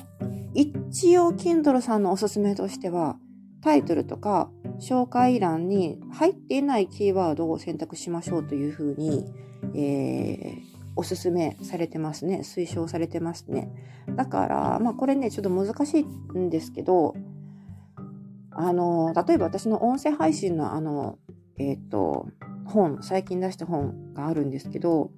[0.54, 3.18] 一応、Kindle さんのおすすめとしては、
[3.62, 9.26] タイトルとか紹介欄に入っていないキーワードを選択しましょうというふうに、
[9.74, 12.40] えー、おすすめされてますね。
[12.44, 13.70] 推奨されてますね。
[14.16, 17.16] だから、まあこれね、ちょっと難しいんですけど、
[18.52, 21.20] あの、例えば私の音声配信のあの、
[21.58, 22.28] えっ、ー、と、
[22.66, 25.12] 本、最近出した本があるんですけど、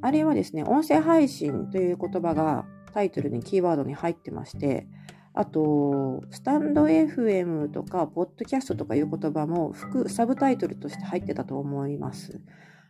[0.00, 4.86] あれはですね、音声配信という言葉がタイトルにキーワードに入ってまして、
[5.34, 12.40] あと、スタンド FM とか、ポッドキャストとかいう言葉も、副、サブタイトルとして入ってたと思います。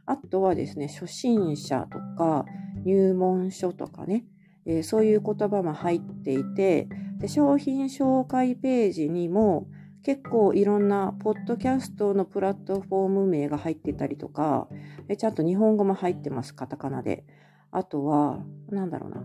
[0.07, 2.45] あとはですね、初心者とか、
[2.85, 4.25] 入門書とかね、
[4.67, 6.89] えー、そういう言葉も入っていて
[7.19, 9.69] で、商品紹介ページにも
[10.03, 14.69] 結構いろんなポッドキャストのプラットフォーム名が入ってたりとか、
[15.09, 17.25] えちゃんと日本語も入ってます、カタカナで。
[17.71, 19.25] あとは、なんだろうな。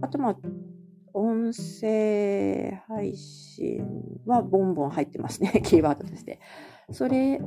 [0.00, 0.36] あとまあ、
[1.12, 3.84] 音声配信
[4.24, 6.38] はボンボン入ってますね、キーワードとして。
[6.92, 7.40] それ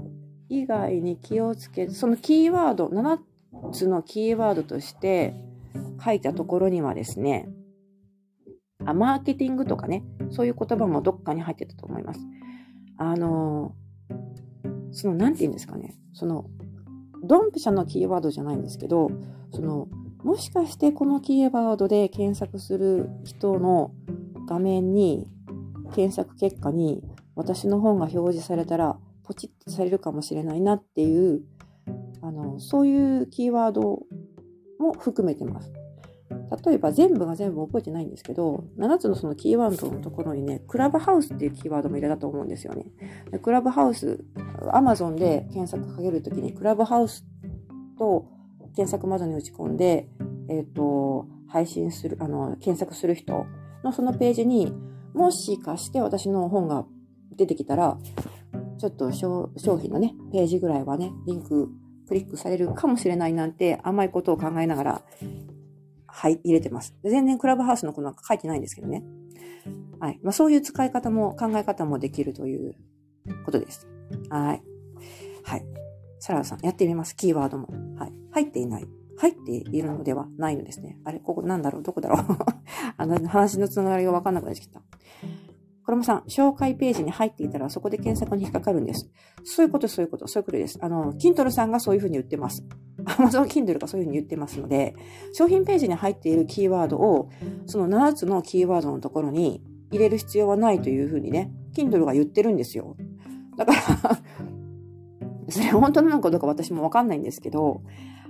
[0.50, 3.20] 以外に気をつけ、そのキーワード、7
[3.72, 5.34] つのキーワードとして
[6.04, 7.50] 書いたところにはですね、
[8.86, 12.20] あマーケティングとかね、そういう言葉もどっかに入ってたと思います。
[12.98, 13.76] あの、
[14.92, 16.46] その、なんて言うんですかね、その、
[17.24, 19.10] ドンピシャのキーワードじゃないんですけど、
[19.52, 19.88] その、
[20.24, 23.92] もしかしてこのキーワードで検索する人の
[24.48, 25.28] 画面に、
[25.94, 27.04] 検索結果に
[27.36, 31.42] 私の本が表示されたら、ポチッとされるかもしれないなっていう、
[32.22, 34.04] あの、そういうキーワード
[34.80, 35.72] も含めてます。
[36.66, 42.86] 例えば全部が全部覚えてないんですけど、7つのそのキーワードのところにね、クラブハウスっていうキーワードも入れたと思うんですよね。
[43.42, 44.24] クラブハウス、
[44.72, 47.26] アマゾンで検索かけるときに、クラブハウス
[47.98, 48.28] と
[48.76, 50.10] 検索窓に打ち込んで、
[50.50, 53.46] えっ、ー、と、配信する、あの、検索する人
[53.84, 54.74] のそのページに
[55.14, 56.86] もしかして私の本が
[57.36, 57.98] 出てきたら、
[58.78, 61.70] ちょっと商品のね、ページぐらいはね、リンク
[62.08, 65.02] クリックされるかもしれないなんて甘いことを考えながら、
[66.08, 66.96] はい、入れてます。
[67.04, 69.04] 全然クラブハウスのことなんか書いてないんですけどね。
[70.00, 70.20] はい。
[70.24, 72.76] まあそういう使い方も、考え方もできるという
[73.46, 73.88] ことです。
[74.30, 74.64] はい。
[75.44, 75.66] はい。
[76.20, 77.16] サラダさん、やってみます。
[77.16, 77.68] キーワードも。
[77.98, 78.14] はい。
[78.32, 78.88] 入っていない。
[79.18, 81.00] 入っているのではないのですね。
[81.06, 81.84] あれ、ここなんだろう？
[81.84, 82.26] どこだろう？
[82.98, 84.82] あの、話のつながりがわかんなくなってきた。
[85.86, 89.08] コロモさん、紹介ページに入っていたらそこで検索に引っかかるんです。
[89.44, 90.80] そういうこと、そういうこと、そういうことです。
[90.82, 92.66] あの、キントルさんがそういうふうに言ってます。
[93.06, 94.96] Amazon Kindle がそういうふうに言ってますので、
[95.34, 97.30] 商品ページに入っているキーワードを、
[97.68, 102.98] その7つのキーワードのところに入れる必要はないというふうにね、Kindle が言ってるんですよ。
[103.56, 104.20] だから
[105.50, 107.84] それ本当なのかどうか私もわかんないんですけど、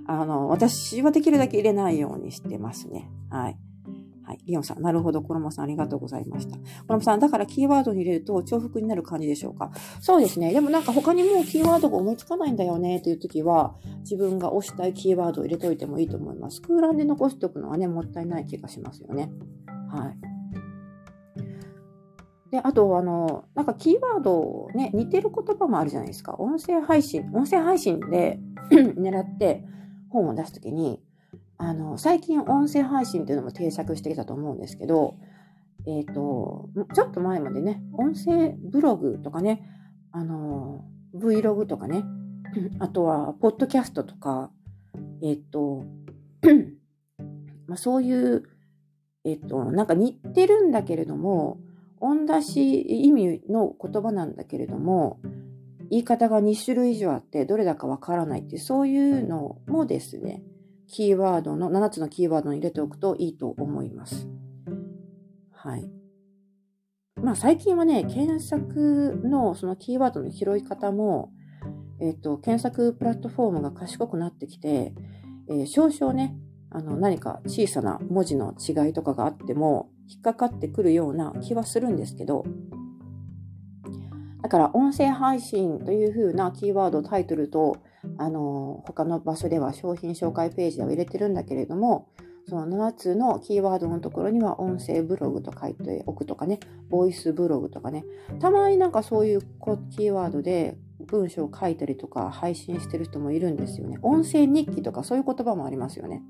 [0.07, 3.09] あの、私はできるだけ入れないようにしてますね。
[3.29, 3.57] はい。
[4.25, 4.39] はい。
[4.45, 5.21] リオンさん、なるほど。
[5.21, 6.57] コロモさん、ありがとうございました。
[6.57, 9.71] コロモさん、だからキーワードに入れると重複になる感じでしょうか？
[10.01, 10.51] そうですね。
[10.51, 16.61] でもなんか他にもうキーワードが思いつかないんだよね、という時は、自分が押したいキーワードを入れといてもいいと思います。
[16.61, 19.31] 空欄で残しておくのはね、もったいない気がしますよね。
[19.89, 20.17] はい。
[22.51, 26.35] で、あと、あの、なんかキーワードね、似てる言葉もあるじゃないですか。
[26.37, 28.39] 音声配信、音声配信で
[28.71, 29.65] 狙って
[30.09, 31.01] 本を出すときに、
[31.57, 35.15] あの、最近音声配信っていうのも定着してきたと思うんですけど、
[35.87, 39.69] えっ、ー、と、ちょっと前までね、音声ブログとかね、
[40.11, 42.03] あの、Vlog とかね、
[42.79, 44.51] あとは、ポッドキャストとか、
[45.21, 45.85] えっ、ー、と、
[47.67, 48.43] まあ、そういう、
[49.23, 51.59] えっと、なんか似てるんだけれども、
[52.01, 55.19] 同じ意味の言葉なんだけれども、
[55.89, 60.43] 言い方が2種類以上あってどれだかわからないっていう、そういうのもですね、
[60.87, 64.27] キーワードの、7つのキーワードに入れておくといいと思います。
[65.51, 65.89] はい。
[67.21, 71.31] まあ最近はね、検索のそのキーワードの拾い方も、
[71.99, 74.93] えっ、と、検索プラットフォームが賢くなってきて、
[75.49, 76.35] えー、少々ね、
[76.69, 82.43] あの何か小さな文字の違いとかがあっても引っかかってくるような気はするんですけど、
[84.41, 87.77] だから音声配信というふうなキーワード、タイトルと、
[88.17, 92.09] あの、他の場所では商品紹介ページでは入れてるんだけれども、
[92.47, 96.59] その7つのキーワードのところには音声ブログと書いておくとかね、
[96.89, 98.05] ボイスブログとかね、
[98.39, 99.41] たまになんかそういう
[99.89, 100.77] キーワードで
[101.07, 103.97] 文章を書いたりとか配信してる人もいるんですよね。
[104.03, 106.21] 音声日記とかそういう言葉もありますよね。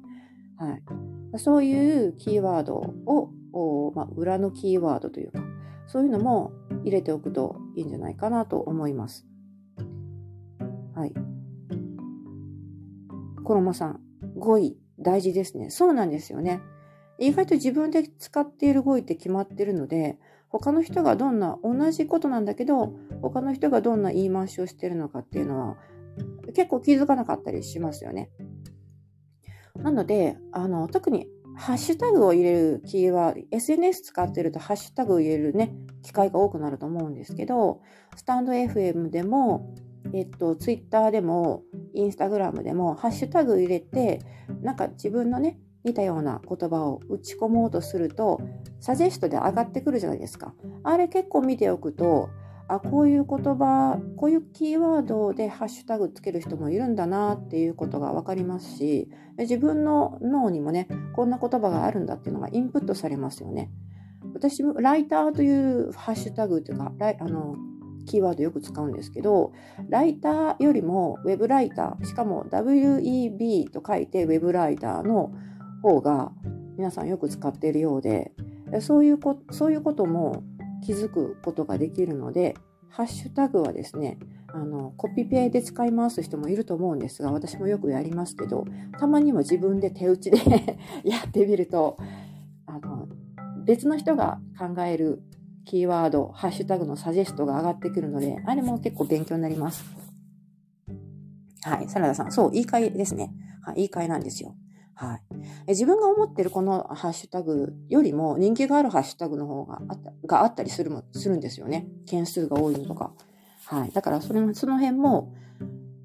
[0.57, 1.39] はい。
[1.39, 2.75] そういうキーワード
[3.05, 5.39] を、まあ、裏のキーワードというか、
[5.87, 6.53] そういうのも
[6.83, 9.27] 入れておくといいんじゃないかなと思います。
[10.95, 11.34] はい。
[13.45, 14.01] 衣さん、
[14.37, 15.69] 語彙大事ですね。
[15.69, 16.61] そうなんですよね。
[17.17, 20.19] 意外と自分で使っている語彙って決まってるので、
[20.49, 25.77] 他の人がどんな、同じことなんだけど、他の人がどんな言い回しをしてるのかっていうのは、
[26.53, 28.29] 結構気づかなかったりしますよね。
[29.75, 35.73] なので、あの、特にハッシュタグを入れるキーワード、SNS 使ってるとハッシュタグを入れるね、
[36.03, 37.81] 機会が多くなると思うんですけど、
[38.15, 39.73] スタンド FM でも、
[40.13, 41.63] えっと、ツイッターでも、
[41.93, 44.21] インスタグラムでも、ハッシュタグ入れて、
[44.61, 48.41] なんか自分のね、似たような言葉を打ち込もうとすると、
[48.79, 50.53] サジェストで上がってくるじゃないですか。
[50.83, 52.29] あれ結構見ておくと、
[52.67, 63.69] あ、こういう言葉、こういうキーワードでハッシュタグつける人もいるんだなっていうことが分かりますし、自分の脳にもね、こんな言葉があるんだっていうのがインプットされますよね。
[64.33, 67.55] 私もライターというハッシュタグというか、あの、
[68.05, 69.53] キーワードよく使うんですけど、
[69.89, 75.33] ライターよりもウェブライター、しかも WEB と書いてウェブライターの
[75.81, 76.31] 方が
[76.77, 78.31] 皆さんよく使っているようで、
[78.81, 80.43] そういうこそういうことも
[80.83, 82.55] 気づくことができるので、
[82.89, 84.17] ハッシュタグはですね、
[84.55, 88.65] あの、コピペで使い回す人もいると思うんですが、私もよくやりますけど、
[88.97, 90.37] たまには自分で手打ちで
[91.03, 91.97] やってみると、
[92.65, 93.09] あの、
[93.65, 95.21] 別の人が考える
[95.65, 99.83] キーワード、ハッシュタグのサジェストが上がってくるので、あれも結構勉強になります。
[101.63, 101.89] はい。
[101.89, 103.33] サラダさん、そう、言い換えですね。
[103.63, 104.55] はい、言い換えなんですよ。
[104.93, 105.21] はい。
[105.67, 111.87] 自分が思ってるこのハッシュタグよりも人気があるハッシュタグの方があったがあったりするもするんですよね。
[112.05, 113.13] 件数が多いのとか。
[113.65, 113.91] はい。
[113.91, 115.33] だからそれその辺も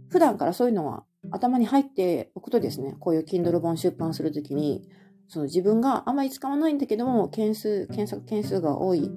[0.09, 4.89] 普段からそういうのは頭に入っておくとですね、こういう Kindle 本出版するときに、
[5.29, 9.09] その自分があまり使わないんだけども、件数、検索件数が多い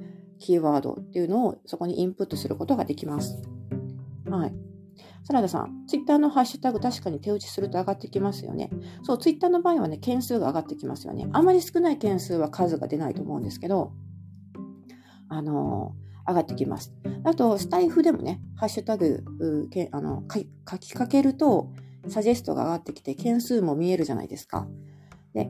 [0.44, 3.41] キーワードっていうのをそこにインプットすることができます。
[4.30, 4.53] はい。
[5.24, 8.70] サラダさん、ツイッターのハッシュタグ確かに手打ちすると上がってきますよね。
[9.03, 11.30] そう、ツイッターの場合はね、件数が上がってきますよね。
[11.32, 13.94] あまり少ない件数は数が出ないと思うんですけど、
[15.30, 16.94] あのー、上がってきます。
[17.24, 19.24] あと、スタイフでもね、ハッシュタグ、
[19.72, 21.72] けあの書きかけると、
[22.10, 24.68] サジェストが上がってきて、件数も見えるじゃないですか。
[25.34, 25.49] で、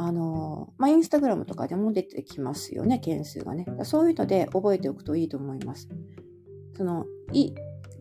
[0.00, 3.66] あのまあ、インスタグラムとかでも出てきますよね、件数がね。
[3.82, 5.88] そういうので覚えておくといいと思います。
[6.76, 7.52] その、い、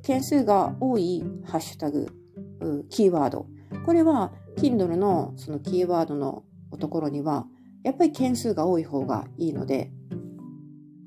[0.03, 2.07] 件数が多いハッシュタグ、
[2.91, 3.47] キーワード。
[3.83, 6.43] これは Kindle のそのキーワードの
[6.79, 7.47] ところには、
[7.83, 9.91] やっぱり件数が多い方がいいので、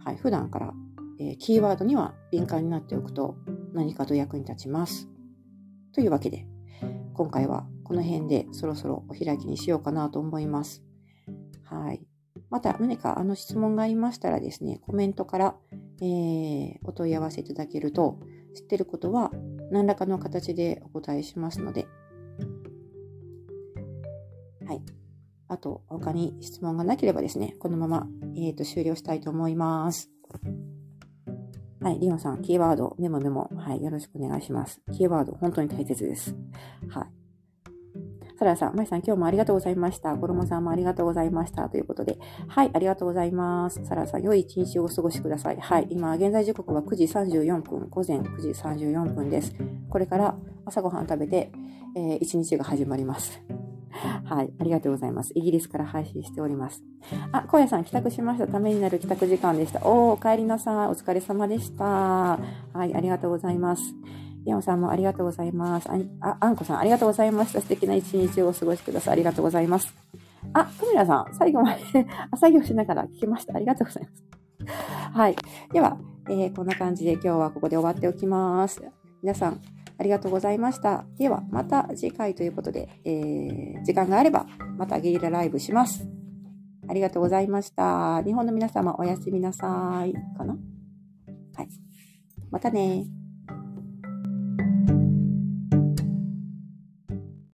[0.05, 0.75] はい、普段から、
[1.21, 3.37] えー、キーワードには敏感になっておくと
[3.75, 5.09] 何かと役に立ちます。
[5.93, 6.49] というわけで、
[7.15, 10.85] 今回はこの辺でそろそろお開きにしようかなと思います。
[11.65, 12.01] はい。
[12.49, 15.57] また何かあの質問がありましたらですね、コメントから、
[16.01, 18.21] えー、お問い合わせいただけると、
[18.55, 19.33] 知ってることは
[19.73, 21.89] 何らかの形でお答えしますので、
[24.69, 24.83] はい。
[25.49, 28.07] あと、他に質問がなければですね、このまま、
[28.37, 30.13] えー、と終了したいと思います。
[31.81, 34.81] はい、リオンさん、キーワード、メモメモ、はい、よろしくお願いします。
[34.93, 36.37] キーワード、本当に大切です。
[36.89, 37.20] はい。
[38.41, 40.17] サラさん、マイさん、今日もありがとうございました。
[40.17, 41.69] コロモさんもありがとうございました。
[41.69, 42.19] ということで、
[42.49, 43.85] はい、ありがとうございます。
[43.85, 45.59] サラさん、良い一日をお過ごしください。
[45.61, 49.55] はい、今、現在時刻は9時34分、午前9時34分です。
[49.91, 50.35] これから
[50.65, 51.53] 朝ごはん食べて、
[51.95, 53.43] えー、一日が始まります。
[54.25, 54.51] はい。
[54.59, 55.33] ありがとうございます。
[55.35, 56.83] イギリスから配信しております。
[57.33, 58.47] あ、小屋さん、帰宅しました。
[58.47, 59.81] ためになる帰宅時間でした。
[59.87, 60.87] おー、お帰りなさい。
[60.87, 61.85] お疲れ様でした。
[61.85, 62.39] は
[62.87, 62.95] い。
[62.95, 63.83] ありがとうございます。
[64.47, 65.89] ヤオンさんもありがとうございます。
[66.21, 67.61] あ、あんこさんありがとうございました。
[67.61, 69.13] 素敵な一日をお過ごしください。
[69.13, 69.95] ありがとうございます。
[70.53, 71.81] あ、カメラさん、最後まで
[72.37, 73.55] 作業しながら聞きました。
[73.55, 74.25] ありがとうございます。
[75.13, 75.37] はい。
[75.73, 75.99] では、
[76.29, 78.83] えー、こんな感じで今日はここで終わっておきます。
[79.23, 79.61] 皆さん、
[79.99, 81.05] ありがとうございました。
[81.19, 84.47] では、また次回ということで、えー、時間があれば、
[84.79, 86.09] またゲリラライブします。
[86.89, 88.23] ありがとうございました。
[88.23, 90.15] 日本の皆様、おやすみなさい。
[90.37, 90.57] かな？
[91.55, 91.69] はい。
[92.51, 93.05] またね